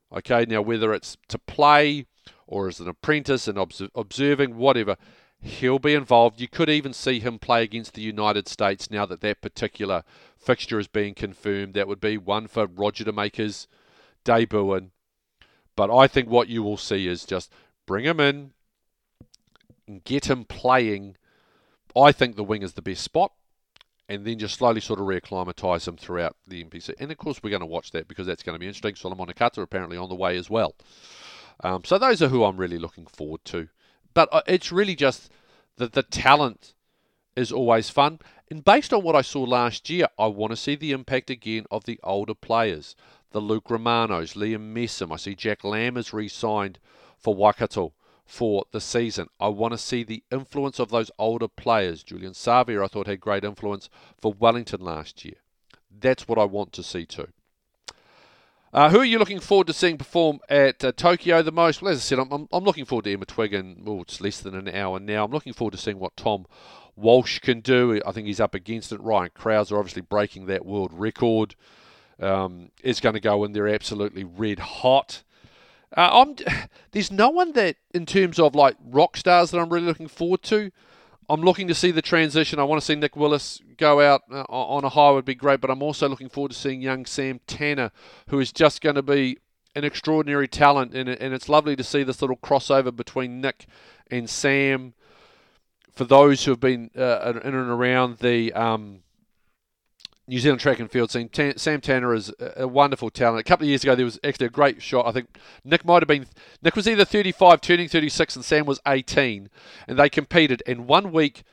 Okay, 0.10 0.46
now 0.48 0.62
whether 0.62 0.94
it's 0.94 1.18
to 1.28 1.38
play 1.38 2.06
or 2.48 2.70
as 2.70 2.80
an 2.80 2.88
apprentice 2.88 3.50
and 3.50 3.58
obs- 3.58 3.82
observing, 3.94 4.56
whatever, 4.56 4.96
he'll 5.42 5.78
be 5.78 5.94
involved. 5.94 6.40
You 6.40 6.48
could 6.48 6.70
even 6.70 6.94
see 6.94 7.20
him 7.20 7.38
play 7.38 7.64
against 7.64 7.94
the 7.94 8.02
United 8.02 8.48
States 8.48 8.90
now 8.90 9.06
that 9.08 9.20
that 9.20 9.42
particular 9.42 10.06
fixture 10.38 10.80
is 10.80 10.88
being 10.88 11.14
confirmed. 11.16 11.74
That 11.74 11.90
would 11.90 12.00
be 12.00 12.18
one 12.18 12.48
for 12.48 12.66
Roger 12.66 13.04
to 13.04 13.12
make 13.12 13.36
his 13.36 13.68
debut 14.24 14.74
in. 14.76 14.92
But 15.76 15.94
I 15.94 16.08
think 16.08 16.30
what 16.30 16.48
you 16.48 16.64
will 16.64 16.78
see 16.78 17.10
is 17.10 17.26
just 17.26 17.52
bring 17.86 18.06
him 18.06 18.22
in 18.22 18.52
and 19.86 20.02
get 20.06 20.30
him 20.30 20.46
playing. 20.46 21.18
I 21.94 22.14
think 22.14 22.38
the 22.38 22.44
wing 22.46 22.62
is 22.62 22.76
the 22.76 22.82
best 22.82 23.04
spot 23.04 23.34
and 24.08 24.26
then 24.26 24.38
just 24.38 24.56
slowly 24.56 24.82
sort 24.82 25.00
of 25.00 25.08
reacclimatise 25.08 25.86
them 25.86 25.98
throughout 25.98 26.36
the 26.48 26.64
NPC. 26.64 26.94
And 27.00 27.12
of 27.12 27.18
course, 27.18 27.42
we're 27.42 27.50
going 27.50 27.62
to 27.62 27.66
watch 27.66 27.92
that 27.92 28.08
because 28.08 28.28
that's 28.28 28.44
going 28.44 28.56
to 28.56 28.60
be 28.60 28.68
interesting. 28.68 28.96
Solomon 28.96 29.28
Akata 29.28 29.62
apparently 29.62 29.98
on 29.98 30.10
the 30.10 30.16
way 30.16 30.38
as 30.38 30.50
well. 30.50 30.76
Um, 31.64 31.84
so 31.84 31.98
those 31.98 32.22
are 32.22 32.28
who 32.28 32.44
I'm 32.44 32.58
really 32.58 32.78
looking 32.78 33.08
forward 33.08 33.44
to. 33.46 33.70
But 34.14 34.30
uh, 34.32 34.42
it's 34.48 34.72
really 34.72 34.96
just 34.96 35.32
that 35.78 35.94
the 35.94 36.04
talent 36.04 36.74
is 37.36 37.52
always 37.52 37.90
fun. 37.90 38.20
And 38.50 38.64
based 38.64 38.94
on 38.94 39.04
what 39.04 39.16
I 39.16 39.22
saw 39.22 39.44
last 39.44 39.90
year, 39.90 40.08
I 40.20 40.28
want 40.28 40.52
to 40.52 40.58
see 40.58 40.76
the 40.76 40.92
impact 40.92 41.30
again 41.30 41.66
of 41.72 41.86
the 41.86 42.00
older 42.04 42.36
players. 42.36 42.96
The 43.32 43.42
Luke 43.42 43.70
Romanos, 43.70 44.34
Liam 44.34 44.74
Messam. 44.74 45.12
I 45.12 45.18
see 45.18 45.36
Jack 45.36 45.64
Lamb 45.64 45.98
is 45.98 46.14
re 46.14 46.28
signed 46.28 46.80
for 47.18 47.34
Waikato 47.34 47.94
for 48.26 48.66
the 48.72 48.82
season. 48.82 49.28
I 49.40 49.48
want 49.50 49.74
to 49.74 49.78
see 49.78 50.04
the 50.04 50.24
influence 50.32 50.80
of 50.80 50.90
those 50.90 51.12
older 51.20 51.48
players. 51.48 52.04
Julian 52.04 52.34
Savea, 52.34 52.84
I 52.84 52.88
thought, 52.88 53.08
had 53.08 53.20
great 53.20 53.44
influence 53.44 53.90
for 54.20 54.34
Wellington 54.34 54.82
last 54.82 55.24
year. 55.24 55.36
That's 55.98 56.28
what 56.28 56.40
I 56.40 56.46
want 56.46 56.74
to 56.74 56.84
see 56.84 57.06
too. 57.06 57.28
Uh, 58.74 58.90
who 58.90 59.00
are 59.00 59.06
you 59.06 59.18
looking 59.18 59.40
forward 59.40 59.68
to 59.68 59.74
seeing 59.74 59.98
perform 59.98 60.40
at 60.50 60.84
uh, 60.84 60.92
Tokyo 60.92 61.42
the 61.42 61.52
most? 61.52 61.82
Well, 61.82 61.94
as 61.94 62.00
I 62.00 62.02
said, 62.02 62.20
I'm, 62.20 62.30
I'm, 62.30 62.50
I'm 62.52 62.66
looking 62.66 62.84
forward 62.84 63.06
to 63.06 63.14
Emma 63.14 63.26
Twigg, 63.26 63.54
and 63.54 63.86
well, 63.88 64.02
it's 64.02 64.20
less 64.20 64.42
than 64.42 64.54
an 64.54 64.68
hour 64.68 65.00
now. 65.00 65.24
I'm 65.24 65.32
looking 65.32 65.54
forward 65.54 65.72
to 65.72 65.78
seeing 65.78 65.98
what 65.98 66.18
Tom 66.18 66.46
Walsh 66.98 67.40
can 67.40 67.62
do. 67.62 68.02
I 68.06 68.12
think 68.12 68.28
he's 68.28 68.42
up 68.42 68.54
against 68.54 68.92
it. 68.92 69.00
Ryan 69.00 69.32
Crouser 69.34 69.78
obviously 69.78 70.02
breaking 70.02 70.48
that 70.48 70.66
world 70.66 70.92
record. 70.94 71.56
Um, 72.20 72.72
is 72.82 73.02
going 73.02 73.14
to 73.14 73.20
go 73.20 73.44
in 73.44 73.52
there 73.52 73.68
absolutely 73.68 74.24
red 74.24 74.60
hot. 74.60 75.24
Uh, 75.96 76.26
there's 76.92 77.12
no 77.12 77.30
one 77.30 77.52
that 77.54 77.78
in 77.94 78.06
terms 78.06 78.40
of 78.40 78.56
like 78.56 78.76
rock 78.86 79.18
stars 79.18 79.52
that 79.52 79.60
I'm 79.60 79.70
really 79.70 79.86
looking 79.86 80.08
forward 80.08 80.44
to. 80.44 80.72
I'm 81.28 81.42
looking 81.42 81.68
to 81.68 81.76
see 81.76 81.92
the 81.92 82.02
transition. 82.02 82.60
I 82.60 82.64
want 82.64 82.82
to 82.82 82.86
see 82.86 82.96
Nick 82.96 83.16
Willis 83.16 83.62
go 83.78 84.00
out 84.00 84.24
uh, 84.32 84.44
on 84.44 84.84
a 84.84 84.90
high 84.90 85.12
would 85.12 85.26
be 85.26 85.36
great, 85.36 85.60
but 85.60 85.72
I'm 85.72 85.82
also 85.82 86.08
looking 86.08 86.30
forward 86.30 86.52
to 86.52 86.58
seeing 86.58 86.82
young 86.82 87.06
Sam 87.06 87.40
Tanner, 87.48 87.92
who 88.28 88.40
is 88.40 88.52
just 88.52 88.82
going 88.82 88.96
to 88.96 89.02
be 89.02 89.40
an 89.76 89.84
extraordinary 89.84 90.48
talent, 90.48 90.94
and, 90.94 91.10
and 91.10 91.34
it's 91.34 91.50
lovely 91.50 91.76
to 91.76 91.84
see 91.84 92.04
this 92.04 92.22
little 92.22 92.38
crossover 92.38 92.96
between 92.96 93.42
Nick 93.42 93.66
and 94.10 94.30
Sam. 94.30 94.94
For 95.92 96.06
those 96.06 96.46
who 96.46 96.52
have 96.52 96.60
been 96.60 96.92
uh, 96.96 97.34
in 97.44 97.56
and 97.56 97.70
around 97.70 98.20
the 98.20 98.54
um, 98.54 99.02
New 100.28 100.40
Zealand 100.40 100.60
track 100.60 100.80
and 100.80 100.90
field 100.90 101.12
scene. 101.12 101.30
Tan- 101.30 101.58
Sam 101.58 101.82
Tanner 101.82 102.14
is 102.14 102.34
a 102.40 102.68
wonderful 102.68 103.12
talent. 103.12 103.40
A 103.40 103.44
couple 103.44 103.66
of 103.66 103.70
years 103.70 103.84
ago, 103.84 103.94
there 103.94 104.06
was 104.06 104.20
actually 104.24 104.48
a 104.48 104.50
great 104.52 104.82
shot. 104.82 105.06
I 105.06 105.12
think 105.12 105.38
Nick 105.64 105.86
might 105.86 106.02
have 106.02 106.08
been 106.08 106.26
Nick 106.64 106.76
was 106.76 106.88
either 106.88 107.06
35, 107.06 107.62
turning 107.62 107.88
36, 107.88 108.36
and 108.36 108.44
Sam 108.44 108.66
was 108.66 108.82
18, 108.88 109.50
and 109.88 110.00
they 110.00 110.10
competed. 110.10 110.64
And 110.66 110.88
one 110.88 111.12
week, 111.12 111.44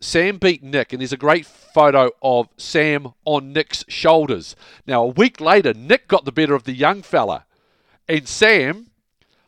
Sam 0.00 0.36
beat 0.36 0.62
Nick, 0.62 0.92
and 0.92 1.00
there's 1.00 1.14
a 1.14 1.18
great 1.18 1.46
photo 1.46 2.10
of 2.22 2.48
Sam 2.58 3.14
on 3.24 3.54
Nick's 3.54 3.86
shoulders. 3.88 4.54
Now, 4.86 5.04
a 5.04 5.08
week 5.08 5.40
later, 5.40 5.72
Nick 5.72 6.06
got 6.06 6.26
the 6.26 6.32
better 6.32 6.54
of 6.54 6.64
the 6.64 6.74
young 6.74 7.00
fella, 7.00 7.46
and 8.06 8.28
Sam 8.28 8.90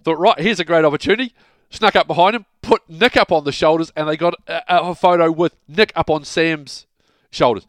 thought, 0.02 0.18
right, 0.18 0.40
here's 0.40 0.60
a 0.60 0.64
great 0.64 0.84
opportunity. 0.84 1.34
Snuck 1.68 1.94
up 1.94 2.06
behind 2.06 2.34
him, 2.34 2.46
put 2.62 2.88
Nick 2.88 3.18
up 3.18 3.30
on 3.30 3.44
the 3.44 3.52
shoulders, 3.52 3.92
and 3.94 4.08
they 4.08 4.16
got 4.16 4.34
a, 4.46 4.62
a 4.68 4.94
photo 4.94 5.30
with 5.30 5.56
Nick 5.68 5.92
up 5.94 6.08
on 6.08 6.24
Sam's 6.24 6.86
shoulders 7.30 7.66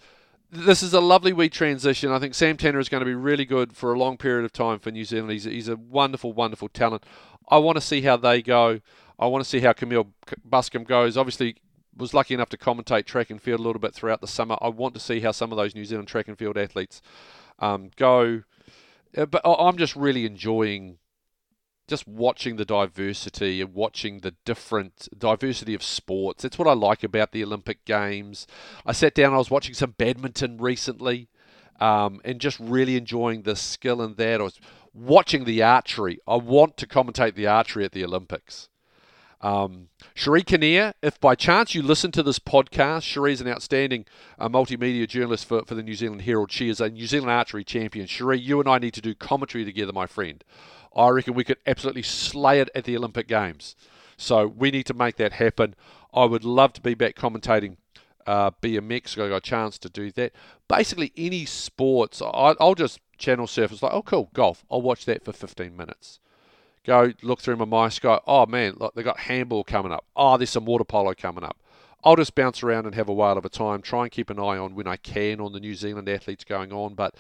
this 0.52 0.82
is 0.82 0.94
a 0.94 1.02
lovely 1.02 1.34
wee 1.34 1.50
transition. 1.50 2.12
I 2.12 2.20
think 2.20 2.34
Sam 2.34 2.58
Tanner 2.58 2.80
is 2.80 2.90
going 2.90 3.02
to 3.02 3.06
be 3.06 3.16
really 3.16 3.46
good 3.46 3.76
for 3.76 3.94
a 3.94 4.00
long 4.00 4.18
period 4.18 4.46
of 4.46 4.54
time 4.54 4.80
for 4.80 4.92
New 4.92 5.04
Zealand. 5.04 5.32
He's, 5.32 5.44
he's 5.44 5.68
a 5.68 5.76
wonderful, 5.76 6.34
wonderful 6.34 6.70
talent. 6.70 7.06
I 7.50 7.58
want 7.58 7.78
to 7.78 7.82
see 7.82 8.02
how 8.02 8.18
they 8.18 8.42
go. 8.42 8.80
I 9.20 9.28
want 9.28 9.44
to 9.44 9.50
see 9.50 9.60
how 9.60 9.74
Camille 9.74 10.10
Buscomb 10.46 10.84
goes. 10.84 11.18
Obviously, 11.18 11.58
was 11.96 12.14
lucky 12.14 12.34
enough 12.34 12.50
to 12.50 12.58
commentate 12.58 13.06
track 13.06 13.30
and 13.30 13.42
field 13.42 13.60
a 13.60 13.64
little 13.64 13.80
bit 13.80 13.94
throughout 13.94 14.22
the 14.22 14.28
summer. 14.28 14.58
I 14.62 14.70
want 14.70 14.94
to 14.94 15.00
see 15.00 15.20
how 15.20 15.32
some 15.32 15.52
of 15.52 15.58
those 15.58 15.76
New 15.76 15.86
Zealand 15.86 16.08
track 16.08 16.28
and 16.28 16.38
field 16.38 16.58
athletes 16.58 17.02
um, 17.60 17.92
go. 17.96 18.44
Uh, 19.16 19.26
but 19.26 19.42
I'm 19.44 19.78
just 19.78 19.96
really 19.96 20.26
enjoying 20.26 20.98
just 21.88 22.08
watching 22.08 22.58
the 22.58 22.66
diversity 22.66 23.62
and 23.62 23.74
watching 23.74 24.20
the 24.20 24.36
different 24.46 25.08
diversity 25.18 25.74
of 25.74 25.82
sports. 25.82 26.44
That's 26.44 26.60
what 26.60 26.68
I 26.68 26.74
like 26.74 27.04
about 27.04 27.32
the 27.32 27.44
Olympic 27.44 27.86
Games. 27.86 28.46
I 28.86 28.92
sat 28.92 29.16
down, 29.16 29.34
I 29.34 29.38
was 29.38 29.52
watching 29.52 29.74
some 29.74 29.92
badminton 29.92 30.58
recently 30.58 31.30
um, 31.80 32.20
and 32.26 32.42
just 32.42 32.60
really 32.60 32.98
enjoying 32.98 33.44
the 33.44 33.56
skill 33.56 34.02
in 34.02 34.16
that. 34.16 34.42
I 34.42 34.44
was 34.44 34.60
watching 34.94 35.46
the 35.46 35.64
archery. 35.64 36.20
I 36.28 36.36
want 36.36 36.78
to 36.78 36.88
commentate 36.88 37.36
the 37.36 37.48
archery 37.48 37.86
at 37.86 37.94
the 37.94 38.04
Olympics. 38.04 38.70
Um, 39.40 39.90
Cherie 40.16 40.42
Kinnear, 40.42 40.94
if 41.04 41.20
by 41.20 41.36
chance 41.36 41.76
you 41.76 41.84
listen 41.84 42.12
to 42.14 42.24
this 42.24 42.40
podcast, 42.40 43.04
Cherie 43.04 43.34
is 43.34 43.42
an 43.42 43.48
outstanding 43.48 44.06
uh, 44.40 44.50
multimedia 44.50 45.08
journalist 45.08 45.46
for, 45.46 45.64
for 45.64 45.76
the 45.76 45.84
New 45.84 45.94
Zealand 45.94 46.24
Herald. 46.24 46.52
She 46.52 46.70
is 46.70 46.82
a 46.82 46.90
New 46.90 47.06
Zealand 47.06 47.32
archery 47.32 47.64
champion. 47.64 48.08
Cherie, 48.08 48.40
you 48.40 48.60
and 48.60 48.68
I 48.68 48.80
need 48.80 48.96
to 48.96 49.02
do 49.02 49.14
commentary 49.14 49.64
together, 49.64 49.94
my 49.94 50.08
friend. 50.08 50.44
I 50.98 51.10
reckon 51.10 51.34
we 51.36 51.44
could 51.44 51.60
absolutely 51.66 52.02
slay 52.02 52.60
it 52.60 52.70
at 52.76 52.86
the 52.86 52.98
Olympic 52.98 53.28
Games. 53.28 53.76
So 54.18 54.48
we 54.48 54.72
need 54.72 54.88
to 54.88 54.94
make 54.94 55.18
that 55.18 55.34
happen. 55.34 55.76
I 56.14 56.26
would 56.26 56.44
love 56.44 56.74
to 56.74 56.82
be 56.82 56.96
back 56.96 57.16
commentating 57.16 57.78
uh, 58.26 58.52
BMX. 58.62 59.14
I 59.14 59.30
got 59.30 59.36
a 59.36 59.42
chance 59.42 59.78
to 59.80 59.90
do 59.90 60.12
that. 60.14 60.34
Basically, 60.68 61.14
any 61.16 61.46
sports, 61.46 62.22
I, 62.22 62.56
will 62.60 62.76
just 62.76 63.00
channel 63.18 63.46
surf. 63.46 63.72
It's 63.72 63.84
like, 63.84 63.94
oh, 63.94 64.02
cool, 64.02 64.32
golf. 64.34 64.66
I'll 64.72 64.82
watch 64.82 65.06
that 65.06 65.24
for 65.24 65.32
15 65.32 65.78
minutes 65.78 66.20
go 66.88 67.12
look 67.22 67.42
through 67.42 67.58
my 67.58 67.92
go, 68.02 68.22
oh 68.26 68.46
man, 68.48 68.74
look, 68.80 68.96
they 68.96 69.04
got 69.04 69.20
handball 69.20 69.64
coming 69.64 69.92
up. 69.92 70.06
Oh, 70.16 70.38
there's 70.38 70.50
some 70.50 70.66
water 70.66 70.86
polo 70.86 71.14
coming 71.14 71.44
up. 71.44 71.58
I'll 72.04 72.16
just 72.16 72.34
bounce 72.34 72.64
around 72.64 72.86
and 72.86 72.96
have 72.96 73.10
a 73.10 73.14
whale 73.14 73.38
of 73.38 73.44
a 73.44 73.50
time. 73.50 73.82
Try 73.82 74.04
and 74.04 74.12
keep 74.12 74.30
an 74.30 74.40
eye 74.40 74.58
on 74.58 74.74
when 74.74 74.88
I 74.88 74.96
can 74.96 75.42
on 75.42 75.52
the 75.52 75.60
New 75.60 75.76
Zealand 75.76 76.08
athletes 76.08 76.46
going 76.46 76.72
on, 76.72 76.96
but 76.96 77.16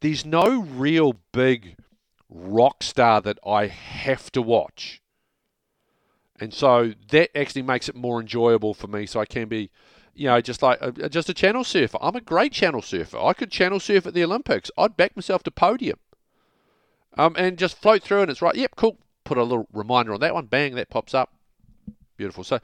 there's 0.00 0.26
no 0.26 0.62
real 0.62 1.14
big 1.30 1.76
rock 2.32 2.82
star 2.82 3.20
that 3.20 3.38
I 3.46 3.66
have 3.66 4.30
to 4.32 4.42
watch. 4.42 5.00
And 6.40 6.52
so 6.52 6.92
that 7.10 7.36
actually 7.36 7.62
makes 7.62 7.88
it 7.88 7.94
more 7.94 8.20
enjoyable 8.20 8.74
for 8.74 8.88
me. 8.88 9.06
So 9.06 9.20
I 9.20 9.26
can 9.26 9.48
be, 9.48 9.70
you 10.14 10.26
know, 10.26 10.40
just 10.40 10.62
like 10.62 10.78
a, 10.80 11.08
just 11.08 11.28
a 11.28 11.34
channel 11.34 11.62
surfer. 11.62 11.98
I'm 12.00 12.16
a 12.16 12.20
great 12.20 12.52
channel 12.52 12.82
surfer. 12.82 13.18
I 13.18 13.32
could 13.32 13.50
channel 13.50 13.78
surf 13.78 14.06
at 14.06 14.14
the 14.14 14.24
Olympics. 14.24 14.70
I'd 14.76 14.96
back 14.96 15.14
myself 15.14 15.42
to 15.44 15.50
podium. 15.50 15.98
Um, 17.16 17.34
and 17.36 17.58
just 17.58 17.76
float 17.76 18.02
through 18.02 18.22
and 18.22 18.30
it's 18.30 18.40
right. 18.42 18.54
Yep, 18.54 18.72
cool 18.76 18.98
put 19.24 19.38
a 19.38 19.42
little 19.42 19.66
reminder 19.72 20.12
on 20.12 20.20
that 20.20 20.34
one. 20.34 20.46
Bang, 20.46 20.74
that 20.74 20.90
pops 20.90 21.14
up. 21.14 21.32
Beautiful. 22.16 22.44
So, 22.44 22.58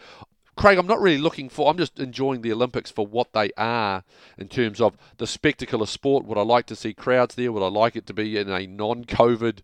Craig, 0.58 0.76
I'm 0.76 0.88
not 0.88 1.00
really 1.00 1.18
looking 1.18 1.48
for. 1.48 1.70
I'm 1.70 1.78
just 1.78 2.00
enjoying 2.00 2.42
the 2.42 2.52
Olympics 2.52 2.90
for 2.90 3.06
what 3.06 3.32
they 3.32 3.52
are 3.56 4.02
in 4.36 4.48
terms 4.48 4.80
of 4.80 4.98
the 5.16 5.26
spectacle 5.26 5.80
of 5.82 5.88
sport. 5.88 6.24
Would 6.24 6.36
I 6.36 6.42
like 6.42 6.66
to 6.66 6.76
see 6.76 6.92
crowds 6.92 7.36
there? 7.36 7.52
Would 7.52 7.62
I 7.62 7.68
like 7.68 7.94
it 7.94 8.06
to 8.08 8.12
be 8.12 8.36
in 8.36 8.50
a 8.50 8.66
non-COVID 8.66 9.60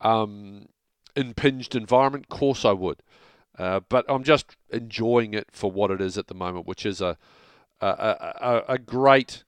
um, 0.00 0.68
impinged 1.14 1.76
environment? 1.76 2.24
Of 2.30 2.38
course, 2.38 2.64
I 2.64 2.72
would. 2.72 3.02
Uh, 3.58 3.80
but 3.90 4.06
I'm 4.08 4.24
just 4.24 4.56
enjoying 4.70 5.34
it 5.34 5.48
for 5.52 5.70
what 5.70 5.90
it 5.90 6.00
is 6.00 6.16
at 6.16 6.28
the 6.28 6.34
moment, 6.34 6.66
which 6.66 6.86
is 6.86 7.02
a 7.02 7.18
a, 7.80 7.86
a, 7.86 8.62
a 8.74 8.78
great 8.78 9.44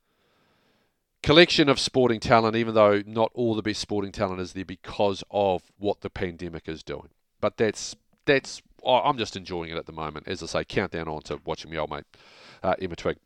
collection 1.23 1.67
of 1.67 1.79
sporting 1.79 2.19
talent, 2.19 2.55
even 2.55 2.75
though 2.75 3.01
not 3.07 3.31
all 3.33 3.55
the 3.55 3.61
best 3.63 3.81
sporting 3.81 4.11
talent 4.11 4.39
is 4.39 4.53
there 4.53 4.65
because 4.65 5.23
of 5.31 5.63
what 5.79 6.01
the 6.01 6.09
pandemic 6.11 6.69
is 6.69 6.83
doing. 6.83 7.09
But 7.39 7.57
that's 7.57 7.95
that's 8.25 8.61
I'm 8.85 9.17
just 9.17 9.35
enjoying 9.35 9.71
it 9.71 9.77
at 9.77 9.85
the 9.85 9.91
moment. 9.91 10.27
As 10.27 10.41
I 10.43 10.45
say, 10.45 10.63
countdown 10.63 11.07
on 11.07 11.21
to 11.23 11.39
watching 11.45 11.71
my 11.71 11.77
old 11.77 11.91
mate 11.91 12.05
uh, 12.63 12.75
Emma 12.81 12.95
Twigg. 12.95 13.17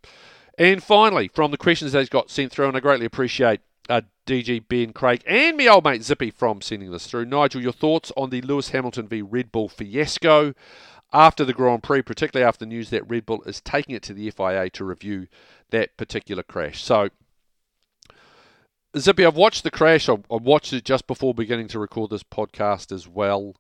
And 0.58 0.82
finally, 0.82 1.28
from 1.28 1.52
the 1.52 1.58
questions 1.58 1.92
that 1.92 2.00
he's 2.00 2.10
got 2.10 2.30
sent 2.30 2.52
through, 2.52 2.68
and 2.68 2.78
I 2.78 2.80
greatly 2.80 3.06
appreciate 3.06 3.62
uh, 3.90 4.02
DG 4.26 4.68
Ben 4.68 4.94
Craig 4.94 5.22
and 5.28 5.58
my 5.58 5.68
old 5.68 5.84
mate 5.84 6.04
Zippy 6.04 6.32
from 6.32 6.62
sending 6.62 6.92
this 6.92 7.08
through. 7.08 7.26
Nigel, 7.26 7.62
your 7.62 7.72
thoughts 7.72 8.12
on 8.18 8.30
the 8.30 8.42
Lewis 8.42 8.70
Hamilton 8.70 9.08
v 9.08 9.22
Red 9.22 9.52
Bull 9.52 9.70
fiasco 9.70 10.54
after 11.14 11.46
the 11.46 11.54
Grand 11.54 11.84
Prix, 11.84 12.02
particularly 12.02 12.48
after 12.48 12.60
the 12.60 12.70
news 12.70 12.90
that 12.90 13.10
Red 13.10 13.26
Bull 13.26 13.44
is 13.44 13.62
taking 13.62 13.96
it 13.96 14.04
to 14.04 14.14
the 14.14 14.30
FIA 14.32 14.70
to 14.72 14.86
review 14.86 15.28
that 15.70 15.96
particular 15.98 16.44
crash. 16.44 16.84
So 16.84 17.10
Zippy, 18.98 19.26
I've 19.26 19.36
watched 19.36 19.64
the 19.64 19.72
crash. 19.72 20.08
I 20.08 20.18
watched 20.30 20.74
it 20.74 20.86
just 20.86 21.06
before 21.06 21.34
beginning 21.34 21.68
to 21.70 21.80
record 21.80 22.10
this 22.10 22.24
podcast 22.24 22.92
as 22.92 23.08
well. 23.08 23.56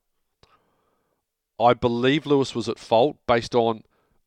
I 1.59 1.73
believe 1.73 2.25
Lewis 2.25 2.53
was 2.53 2.67
at 2.67 2.79
fault 2.79 3.17
based 3.27 3.55
on 3.55 3.83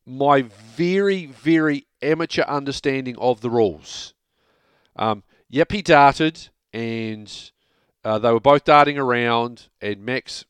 my 0.07 0.43
very, 0.43 1.27
very 1.27 1.87
amateur 2.01 2.43
understanding 2.43 3.17
of 3.19 3.41
the 3.41 3.51
rules. 3.51 4.15
Um, 4.97 5.23
yep, 5.49 5.71
he 5.71 5.83
darted, 5.83 6.49
and 6.73 7.51
uh, 8.05 8.19
they 8.19 8.33
were 8.33 8.41
both 8.41 8.65
darting 8.65 8.99
around, 8.99 9.69
and 9.81 10.05
Max 10.05 10.45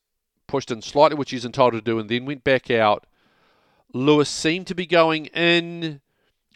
pushed 0.47 0.71
in 0.71 0.81
slightly, 0.83 1.17
which 1.17 1.31
he's 1.31 1.45
entitled 1.45 1.73
to 1.75 1.81
do, 1.81 1.99
and 1.99 2.09
then 2.09 2.25
went 2.25 2.45
back 2.45 2.71
out. 2.71 3.07
Lewis 3.93 4.29
seemed 4.29 4.67
to 4.69 4.75
be 4.75 4.87
going 4.87 5.27
in 5.27 6.01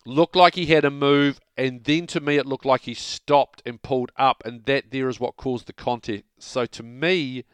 looked 0.04 0.36
like 0.36 0.54
he 0.54 0.66
had 0.66 0.84
a 0.84 0.90
move, 0.90 1.40
and 1.56 1.84
then 1.84 2.06
to 2.08 2.20
me 2.20 2.36
it 2.36 2.46
looked 2.46 2.64
like 2.64 2.82
he 2.82 2.94
stopped 2.94 3.62
and 3.64 3.82
pulled 3.82 4.10
up, 4.16 4.42
and 4.44 4.64
that 4.64 4.90
there 4.90 5.08
is 5.08 5.20
what 5.20 5.36
caused 5.36 5.66
the 5.66 5.72
contact. 5.72 6.24
So 6.38 6.66
to 6.66 6.82
me, 6.82 7.44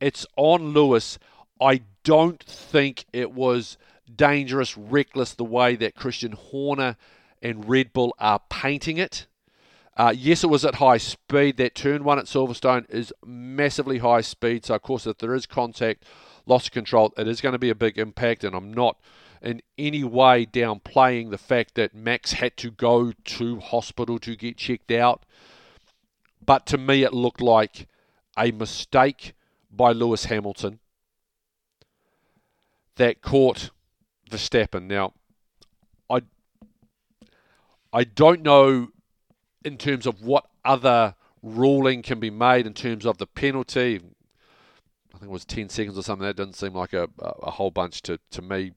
it's 0.00 0.26
on 0.36 0.72
Lewis. 0.72 1.18
I 1.60 1.82
don't 2.04 2.42
think 2.42 3.04
it 3.12 3.32
was 3.32 3.76
dangerous, 4.14 4.76
reckless 4.76 5.34
the 5.34 5.44
way 5.44 5.76
that 5.76 5.94
Christian 5.94 6.32
Horner 6.32 6.96
and 7.42 7.68
Red 7.68 7.92
Bull 7.92 8.14
are 8.18 8.40
painting 8.48 8.96
it. 8.96 9.26
Uh, 9.96 10.14
yes, 10.16 10.42
it 10.42 10.48
was 10.48 10.64
at 10.64 10.76
high 10.76 10.96
speed. 10.96 11.58
That 11.58 11.74
turn 11.74 12.04
one 12.04 12.18
at 12.18 12.24
Silverstone 12.24 12.88
is 12.88 13.12
massively 13.24 13.98
high 13.98 14.22
speed. 14.22 14.64
So, 14.64 14.74
of 14.74 14.82
course, 14.82 15.06
if 15.06 15.18
there 15.18 15.34
is 15.34 15.46
contact, 15.46 16.04
loss 16.46 16.66
of 16.66 16.72
control, 16.72 17.12
it 17.18 17.28
is 17.28 17.40
going 17.40 17.52
to 17.52 17.58
be 17.58 17.70
a 17.70 17.74
big 17.74 17.98
impact. 17.98 18.44
And 18.44 18.54
I'm 18.54 18.72
not 18.72 18.98
in 19.42 19.60
any 19.76 20.04
way 20.04 20.46
downplaying 20.46 21.30
the 21.30 21.38
fact 21.38 21.74
that 21.74 21.94
Max 21.94 22.32
had 22.32 22.56
to 22.58 22.70
go 22.70 23.12
to 23.12 23.60
hospital 23.60 24.18
to 24.20 24.36
get 24.36 24.56
checked 24.56 24.90
out. 24.90 25.26
But 26.44 26.66
to 26.66 26.78
me, 26.78 27.02
it 27.02 27.12
looked 27.12 27.42
like 27.42 27.86
a 28.38 28.52
mistake 28.52 29.34
by 29.70 29.92
Lewis 29.92 30.26
Hamilton 30.26 30.78
that 32.96 33.22
caught 33.22 33.70
Verstappen. 34.30 34.84
Now, 34.84 35.12
I 36.08 36.22
I 37.92 38.04
don't 38.04 38.42
know 38.42 38.88
in 39.64 39.76
terms 39.76 40.06
of 40.06 40.22
what 40.22 40.46
other 40.64 41.14
ruling 41.42 42.02
can 42.02 42.20
be 42.20 42.30
made 42.30 42.66
in 42.66 42.74
terms 42.74 43.06
of 43.06 43.18
the 43.18 43.26
penalty. 43.26 43.96
I 45.14 45.18
think 45.18 45.30
it 45.30 45.30
was 45.30 45.44
10 45.44 45.68
seconds 45.68 45.98
or 45.98 46.02
something. 46.02 46.26
That 46.26 46.36
doesn't 46.36 46.54
seem 46.54 46.74
like 46.74 46.92
a, 46.92 47.08
a 47.18 47.50
whole 47.50 47.70
bunch 47.70 48.00
to, 48.02 48.18
to 48.30 48.42
me 48.42 48.72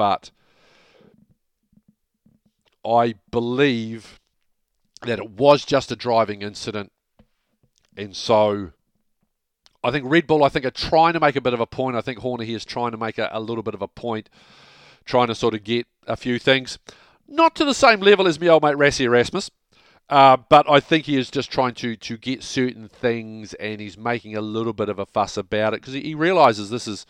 but 0.00 0.30
I 2.86 3.16
believe 3.30 4.18
that 5.02 5.18
it 5.18 5.28
was 5.32 5.66
just 5.66 5.92
a 5.92 5.96
driving 5.96 6.40
incident, 6.40 6.90
and 7.98 8.16
so 8.16 8.72
I 9.82 9.90
think 9.90 10.04
Red 10.06 10.26
Bull, 10.26 10.44
I 10.44 10.48
think, 10.48 10.64
are 10.64 10.70
trying 10.70 11.14
to 11.14 11.20
make 11.20 11.36
a 11.36 11.40
bit 11.40 11.54
of 11.54 11.60
a 11.60 11.66
point. 11.66 11.96
I 11.96 12.00
think 12.00 12.18
Horner 12.18 12.44
here 12.44 12.56
is 12.56 12.64
trying 12.64 12.92
to 12.92 12.98
make 12.98 13.18
a, 13.18 13.30
a 13.32 13.40
little 13.40 13.62
bit 13.62 13.74
of 13.74 13.82
a 13.82 13.88
point, 13.88 14.28
trying 15.04 15.28
to 15.28 15.34
sort 15.34 15.54
of 15.54 15.64
get 15.64 15.86
a 16.06 16.16
few 16.16 16.38
things, 16.38 16.78
not 17.26 17.54
to 17.56 17.64
the 17.64 17.74
same 17.74 18.00
level 18.00 18.26
as 18.26 18.40
my 18.40 18.48
old 18.48 18.62
mate 18.62 18.76
Rassie 18.76 19.04
Erasmus. 19.04 19.50
Uh, 20.10 20.36
but 20.36 20.68
I 20.68 20.80
think 20.80 21.06
he 21.06 21.16
is 21.16 21.30
just 21.30 21.52
trying 21.52 21.74
to, 21.74 21.94
to 21.94 22.16
get 22.16 22.42
certain 22.42 22.88
things 22.88 23.54
and 23.54 23.80
he's 23.80 23.96
making 23.96 24.36
a 24.36 24.40
little 24.40 24.72
bit 24.72 24.88
of 24.88 24.98
a 24.98 25.06
fuss 25.06 25.36
about 25.36 25.72
it 25.72 25.80
because 25.80 25.94
he, 25.94 26.00
he 26.00 26.14
realizes 26.16 26.68
this 26.68 26.88
is 26.88 27.06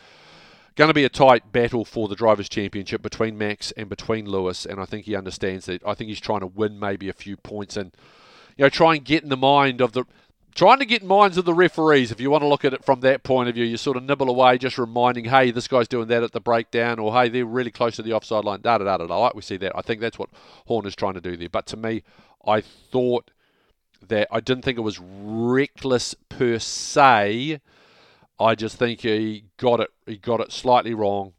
going 0.76 0.88
to 0.88 0.94
be 0.94 1.04
a 1.04 1.08
tight 1.08 1.50
battle 1.50 1.86
for 1.86 2.08
the 2.08 2.14
Drivers' 2.14 2.48
Championship 2.48 3.00
between 3.00 3.38
Max 3.38 3.72
and 3.72 3.88
between 3.88 4.26
Lewis, 4.26 4.66
and 4.66 4.78
I 4.78 4.84
think 4.84 5.06
he 5.06 5.16
understands 5.16 5.64
that. 5.64 5.82
I 5.86 5.94
think 5.94 6.08
he's 6.08 6.20
trying 6.20 6.40
to 6.40 6.46
win 6.46 6.78
maybe 6.78 7.08
a 7.08 7.14
few 7.14 7.38
points 7.38 7.76
and 7.76 7.92
you 8.58 8.64
know 8.64 8.68
try 8.68 8.94
and 8.94 9.04
get 9.04 9.22
in 9.22 9.30
the 9.30 9.36
mind 9.36 9.80
of 9.80 9.92
the 9.92 10.04
trying 10.54 10.78
to 10.78 10.84
get 10.86 11.02
minds 11.02 11.36
of 11.36 11.44
the 11.44 11.54
referees. 11.54 12.10
If 12.10 12.20
you 12.20 12.30
want 12.30 12.42
to 12.42 12.48
look 12.48 12.64
at 12.64 12.74
it 12.74 12.84
from 12.84 13.00
that 13.00 13.22
point 13.22 13.48
of 13.48 13.54
view, 13.54 13.64
you 13.64 13.76
sort 13.76 13.96
of 13.96 14.02
nibble 14.02 14.28
away, 14.28 14.58
just 14.58 14.78
reminding, 14.78 15.26
hey, 15.26 15.50
this 15.50 15.68
guy's 15.68 15.88
doing 15.88 16.08
that 16.08 16.22
at 16.22 16.32
the 16.32 16.40
breakdown, 16.40 16.98
or 16.98 17.12
hey, 17.12 17.28
they're 17.28 17.44
really 17.44 17.70
close 17.70 17.96
to 17.96 18.02
the 18.02 18.12
offside 18.12 18.44
line. 18.44 18.60
Da 18.60 18.78
da 18.78 18.84
da 18.84 18.98
da. 18.98 19.06
da. 19.06 19.18
Like 19.18 19.34
we 19.34 19.42
see 19.42 19.56
that. 19.58 19.72
I 19.74 19.82
think 19.82 20.00
that's 20.00 20.18
what 20.18 20.30
Horn 20.66 20.86
is 20.86 20.96
trying 20.96 21.14
to 21.14 21.20
do 21.20 21.36
there. 21.36 21.48
But 21.48 21.66
to 21.66 21.76
me, 21.76 22.02
I 22.46 22.60
thought 22.60 23.30
that 24.06 24.28
I 24.30 24.40
didn't 24.40 24.64
think 24.64 24.78
it 24.78 24.82
was 24.82 24.98
reckless 24.98 26.14
per 26.28 26.58
se 26.58 27.60
I 28.40 28.54
just 28.54 28.76
think 28.76 29.02
he 29.02 29.44
got 29.58 29.80
it. 29.80 29.90
He 30.06 30.16
got 30.16 30.40
it 30.40 30.50
slightly 30.50 30.94
wrong. 30.94 31.34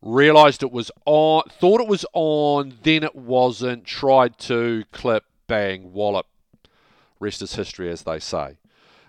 Realised 0.00 0.62
it 0.62 0.70
was 0.70 0.92
on. 1.04 1.42
Thought 1.50 1.80
it 1.80 1.88
was 1.88 2.06
on. 2.12 2.74
Then 2.84 3.02
it 3.02 3.16
wasn't. 3.16 3.84
Tried 3.84 4.38
to 4.40 4.84
clip. 4.92 5.24
bang, 5.48 5.92
wallop. 5.92 6.26
Rest 7.20 7.42
is 7.42 7.54
history, 7.54 7.90
as 7.90 8.02
they 8.02 8.18
say. 8.18 8.58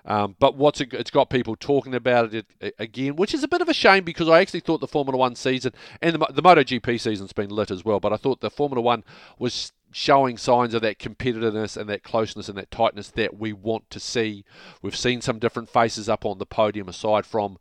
Um, 0.05 0.37
but 0.39 0.55
what's 0.55 0.79
it, 0.79 0.93
it's 0.93 1.11
got 1.11 1.29
people 1.29 1.57
talking 1.57 1.93
about 1.93 2.33
it 2.33 2.45
again, 2.79 3.17
which 3.17 3.33
is 3.33 3.43
a 3.43 3.47
bit 3.47 3.61
of 3.61 3.67
a 3.67 3.73
shame 3.73 4.05
because 4.05 4.29
I 4.29 4.39
actually 4.39 4.61
thought 4.61 4.79
the 4.79 4.87
Formula 4.87 5.17
One 5.17 5.35
season 5.35 5.73
and 6.01 6.15
the, 6.15 6.27
the 6.31 6.41
MotoGP 6.41 6.99
season's 6.99 7.33
been 7.33 7.49
lit 7.49 7.71
as 7.71 7.83
well. 7.83 7.99
But 7.99 8.13
I 8.13 8.17
thought 8.17 8.39
the 8.39 8.49
Formula 8.49 8.81
One 8.81 9.03
was 9.37 9.73
showing 9.91 10.37
signs 10.37 10.73
of 10.73 10.81
that 10.81 10.99
competitiveness 10.99 11.75
and 11.75 11.89
that 11.89 12.03
closeness 12.03 12.47
and 12.47 12.57
that 12.57 12.71
tightness 12.71 13.09
that 13.11 13.37
we 13.37 13.51
want 13.51 13.89
to 13.89 13.99
see. 13.99 14.45
We've 14.81 14.95
seen 14.95 15.21
some 15.21 15.39
different 15.39 15.69
faces 15.69 16.07
up 16.07 16.25
on 16.25 16.37
the 16.37 16.45
podium 16.45 16.87
aside 16.87 17.25
from 17.25 17.57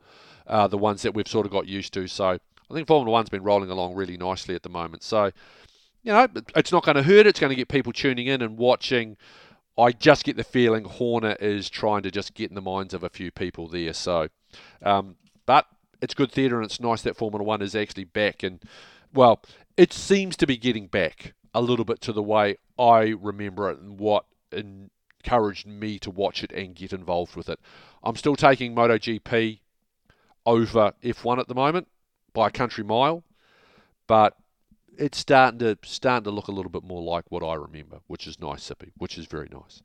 uh, 0.47 0.69
the 0.69 0.79
ones 0.79 1.03
that 1.03 1.15
we've 1.15 1.27
sort 1.27 1.47
of 1.47 1.53
got 1.53 1.67
used 1.67 1.93
to. 1.95 2.07
So 2.07 2.39
I 2.71 2.75
think 2.75 2.87
Formula 2.87 3.11
One's 3.11 3.29
been 3.29 3.43
rolling 3.43 3.71
along 3.71 3.95
really 3.95 4.17
nicely 4.17 4.55
at 4.55 4.63
the 4.63 4.69
moment. 4.69 5.03
So, 5.03 5.33
you 6.03 6.13
know, 6.13 6.29
it's 6.55 6.71
not 6.71 6.85
going 6.85 6.97
to 6.97 7.03
hurt. 7.03 7.27
It's 7.27 7.41
going 7.41 7.51
to 7.51 7.57
get 7.57 7.69
people 7.69 7.93
tuning 7.93 8.29
in 8.29 8.43
and 8.43 8.57
watching. 8.57 9.17
I 9.79 9.93
just 9.93 10.25
get 10.25 10.37
the 10.37 10.45
feeling 10.45 10.85
Horner 10.85 11.37
is 11.39 11.69
trying 11.69 12.03
to 12.03 12.11
just 12.11 12.35
get 12.35 12.51
in 12.51 12.55
the 12.55 12.63
minds 12.63 12.95
of 12.95 13.03
a 13.03 13.11
few 13.11 13.31
people 13.31 13.69
there. 13.69 13.93
So, 13.93 14.29
um, 14.83 15.17
but 15.45 15.67
it's 16.01 16.15
good 16.15 16.33
theatre 16.33 16.57
and 16.57 16.65
it's 16.65 16.81
nice 16.81 17.03
that 17.03 17.17
Formula 17.17 17.45
One 17.45 17.63
is 17.63 17.75
actually 17.75 18.05
back. 18.05 18.43
And, 18.43 18.63
well, 19.13 19.43
it 19.77 19.93
seems 19.93 20.37
to 20.39 20.47
be 20.47 20.57
getting 20.57 20.87
back 20.87 21.35
a 21.55 21.61
little 21.61 21.85
bit 21.85 22.01
to 22.03 22.13
the 22.13 22.23
way 22.23 22.57
I 22.79 23.15
remember 23.21 23.71
it 23.71 23.79
and 23.79 23.99
what 23.99 24.25
encouraged 24.53 25.67
me 25.67 25.99
to 25.99 26.11
watch 26.11 26.43
it 26.43 26.53
and 26.53 26.75
get 26.75 26.93
involved 26.93 27.37
with 27.37 27.49
it. 27.49 27.61
I'm 28.03 28.17
still 28.17 28.37
taking 28.37 28.75
MotoGP 28.75 29.61
over 30.47 30.93
F1 31.03 31.39
at 31.39 31.49
the 31.49 31.55
moment 31.55 31.89
by 32.33 32.49
a 32.49 32.51
country 32.51 32.85
mile, 32.85 33.25
but 34.07 34.37
it's 34.99 35.19
starting 35.19 35.59
to 35.61 35.79
starting 35.85 36.25
to 36.25 36.31
look 36.31 36.49
a 36.49 36.53
little 36.53 36.71
bit 36.71 36.85
more 36.85 37.03
like 37.03 37.25
what 37.31 37.43
I 37.43 37.55
remember, 37.55 38.01
which 38.07 38.27
is 38.27 38.41
nice, 38.41 38.65
Zippy, 38.65 38.93
which 38.97 39.19
is 39.19 39.27
very 39.27 39.49
nice. 39.51 39.83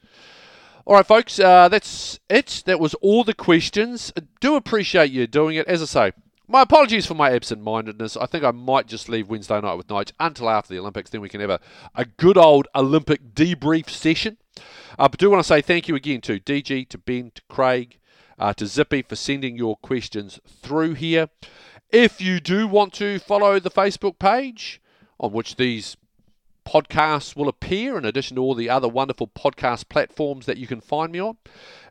All 0.86 0.96
right, 0.96 1.06
folks, 1.06 1.40
uh, 1.40 1.70
that's 1.70 2.20
it. 2.30 2.64
That 2.66 2.80
was 2.80 2.96
all 2.96 3.24
the 3.24 3.36
questions. 3.36 4.12
I 4.18 4.22
do 4.40 4.56
appreciate 4.56 5.12
you 5.12 5.28
doing 5.28 5.56
it. 5.56 5.68
As 5.68 5.82
I 5.82 5.86
say, 5.86 6.12
my 6.48 6.64
apologies 6.64 7.06
for 7.06 7.14
my 7.14 7.32
absent-mindedness. 7.32 8.18
I 8.18 8.26
think 8.26 8.44
I 8.44 8.52
might 8.52 8.88
just 8.88 9.08
leave 9.08 9.30
Wednesday 9.30 9.62
night 9.62 9.76
with 9.76 9.88
Nige 9.88 10.12
until 10.20 10.50
after 10.50 10.74
the 10.74 10.80
Olympics. 10.80 11.10
Then 11.10 11.22
we 11.22 11.30
can 11.30 11.40
have 11.40 11.50
a, 11.52 11.60
a 11.96 12.06
good 12.06 12.38
old 12.38 12.68
Olympic 12.76 13.34
debrief 13.34 13.90
session. 13.90 14.38
Uh, 15.00 15.08
but 15.08 15.16
I 15.16 15.24
do 15.24 15.30
want 15.30 15.42
to 15.42 15.48
say 15.48 15.62
thank 15.62 15.88
you 15.88 15.96
again 15.96 16.20
to 16.22 16.40
DG, 16.40 16.90
to 16.90 16.98
Ben, 16.98 17.32
to 17.36 17.42
Craig, 17.48 18.00
uh, 18.38 18.54
to 18.56 18.66
Zippy 18.66 19.02
for 19.02 19.16
sending 19.16 19.56
your 19.56 19.78
questions 19.78 20.40
through 20.46 20.96
here. 20.96 21.30
If 21.90 22.20
you 22.20 22.40
do 22.40 22.68
want 22.68 22.94
to 22.96 23.20
follow 23.20 23.60
the 23.60 23.72
Facebook 23.72 24.18
page 24.18 24.81
on 25.22 25.32
which 25.32 25.56
these 25.56 25.96
podcasts 26.66 27.36
will 27.36 27.48
appear, 27.48 27.98
in 27.98 28.04
addition 28.04 28.36
to 28.36 28.42
all 28.42 28.56
the 28.56 28.70
other 28.70 28.88
wonderful 28.88 29.28
podcast 29.28 29.88
platforms 29.88 30.46
that 30.48 30.58
you 30.58 30.68
can 30.68 30.82
find 30.82 31.12
me 31.14 31.20
on, 31.20 31.38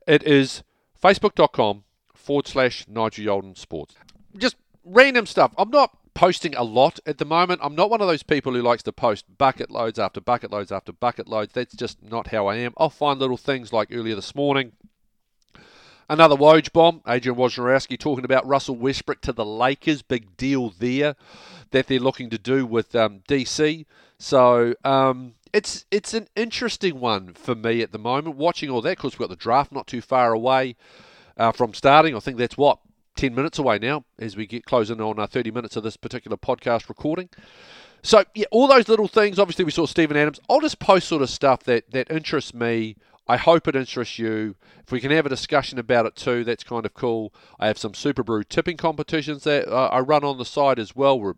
it 0.06 0.22
is 0.24 0.62
facebook.com 1.02 1.84
forward 2.14 2.46
slash 2.46 2.86
Nigel 2.86 3.24
Yalden 3.24 3.56
Sports. 3.56 3.94
Just 4.36 4.56
random 4.84 5.26
stuff. 5.26 5.54
I'm 5.56 5.70
not 5.70 5.96
posting 6.12 6.54
a 6.56 6.64
lot 6.64 6.98
at 7.06 7.18
the 7.18 7.24
moment. 7.24 7.60
I'm 7.62 7.74
not 7.74 7.88
one 7.88 8.00
of 8.00 8.08
those 8.08 8.24
people 8.24 8.52
who 8.52 8.62
likes 8.62 8.82
to 8.82 8.92
post 8.92 9.24
bucket 9.38 9.70
loads 9.70 9.98
after 9.98 10.20
bucket 10.20 10.50
loads 10.50 10.72
after 10.72 10.92
bucket 10.92 11.28
loads. 11.28 11.52
That's 11.54 11.74
just 11.74 12.02
not 12.02 12.28
how 12.28 12.48
I 12.48 12.56
am. 12.56 12.74
I'll 12.76 12.90
find 12.90 13.20
little 13.20 13.36
things 13.36 13.72
like 13.72 13.88
earlier 13.92 14.16
this 14.16 14.34
morning. 14.34 14.72
Another 16.10 16.34
Woj 16.34 16.72
bomb. 16.72 17.02
Adrian 17.06 17.38
Wojnarowski 17.38 17.96
talking 17.96 18.24
about 18.24 18.44
Russell 18.44 18.74
Westbrook 18.74 19.20
to 19.20 19.32
the 19.32 19.44
Lakers. 19.44 20.02
Big 20.02 20.36
deal 20.36 20.70
there 20.70 21.14
that 21.70 21.86
they're 21.86 22.00
looking 22.00 22.30
to 22.30 22.36
do 22.36 22.66
with 22.66 22.96
um, 22.96 23.20
DC. 23.28 23.86
So 24.18 24.74
um, 24.84 25.34
it's 25.52 25.86
it's 25.92 26.12
an 26.12 26.26
interesting 26.34 26.98
one 26.98 27.34
for 27.34 27.54
me 27.54 27.80
at 27.80 27.92
the 27.92 27.98
moment. 27.98 28.34
Watching 28.34 28.70
all 28.70 28.82
that 28.82 28.96
because 28.96 29.12
we've 29.12 29.20
got 29.20 29.28
the 29.28 29.36
draft 29.36 29.70
not 29.70 29.86
too 29.86 30.00
far 30.00 30.32
away 30.32 30.74
uh, 31.36 31.52
from 31.52 31.74
starting. 31.74 32.16
I 32.16 32.18
think 32.18 32.38
that's 32.38 32.58
what 32.58 32.80
10 33.14 33.32
minutes 33.32 33.60
away 33.60 33.78
now 33.78 34.04
as 34.18 34.36
we 34.36 34.48
get 34.48 34.64
closing 34.64 35.00
on 35.00 35.20
uh, 35.20 35.28
30 35.28 35.52
minutes 35.52 35.76
of 35.76 35.84
this 35.84 35.96
particular 35.96 36.36
podcast 36.36 36.88
recording. 36.88 37.28
So, 38.02 38.24
yeah, 38.34 38.46
all 38.50 38.66
those 38.66 38.88
little 38.88 39.06
things. 39.06 39.38
Obviously, 39.38 39.64
we 39.64 39.70
saw 39.70 39.86
Steven 39.86 40.16
Adams. 40.16 40.40
I'll 40.48 40.60
just 40.60 40.80
post 40.80 41.06
sort 41.06 41.22
of 41.22 41.30
stuff 41.30 41.62
that, 41.64 41.88
that 41.92 42.10
interests 42.10 42.52
me 42.52 42.96
I 43.30 43.36
hope 43.36 43.68
it 43.68 43.76
interests 43.76 44.18
you. 44.18 44.56
If 44.84 44.90
we 44.90 44.98
can 44.98 45.12
have 45.12 45.24
a 45.24 45.28
discussion 45.28 45.78
about 45.78 46.04
it 46.04 46.16
too, 46.16 46.42
that's 46.42 46.64
kind 46.64 46.84
of 46.84 46.94
cool. 46.94 47.32
I 47.60 47.68
have 47.68 47.78
some 47.78 47.92
Superbru 47.92 48.48
tipping 48.48 48.76
competitions 48.76 49.44
that 49.44 49.68
uh, 49.68 49.86
I 49.86 50.00
run 50.00 50.24
on 50.24 50.36
the 50.36 50.44
side 50.44 50.80
as 50.80 50.96
well. 50.96 51.20
We're 51.20 51.34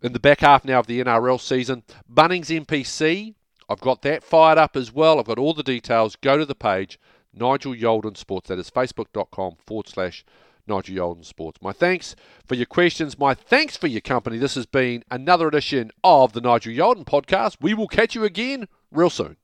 in 0.00 0.12
the 0.12 0.20
back 0.20 0.42
half 0.42 0.64
now 0.64 0.78
of 0.78 0.86
the 0.86 1.02
NRL 1.02 1.40
season. 1.40 1.82
Bunnings 2.08 2.56
NPC, 2.56 3.34
I've 3.68 3.80
got 3.80 4.02
that 4.02 4.22
fired 4.22 4.58
up 4.58 4.76
as 4.76 4.92
well. 4.92 5.18
I've 5.18 5.26
got 5.26 5.40
all 5.40 5.54
the 5.54 5.64
details. 5.64 6.14
Go 6.14 6.38
to 6.38 6.46
the 6.46 6.54
page, 6.54 7.00
Nigel 7.32 7.74
Yalden 7.74 8.16
Sports. 8.16 8.46
That 8.46 8.60
is 8.60 8.70
facebook.com 8.70 9.56
forward 9.66 9.88
slash 9.88 10.24
Nigel 10.68 10.94
Yalden 10.94 11.24
Sports. 11.24 11.60
My 11.60 11.72
thanks 11.72 12.14
for 12.46 12.54
your 12.54 12.66
questions. 12.66 13.18
My 13.18 13.34
thanks 13.34 13.76
for 13.76 13.88
your 13.88 14.02
company. 14.02 14.38
This 14.38 14.54
has 14.54 14.66
been 14.66 15.02
another 15.10 15.48
edition 15.48 15.90
of 16.04 16.32
the 16.32 16.40
Nigel 16.40 16.72
Yalden 16.72 17.04
podcast. 17.04 17.56
We 17.60 17.74
will 17.74 17.88
catch 17.88 18.14
you 18.14 18.22
again 18.22 18.68
real 18.92 19.10
soon. 19.10 19.36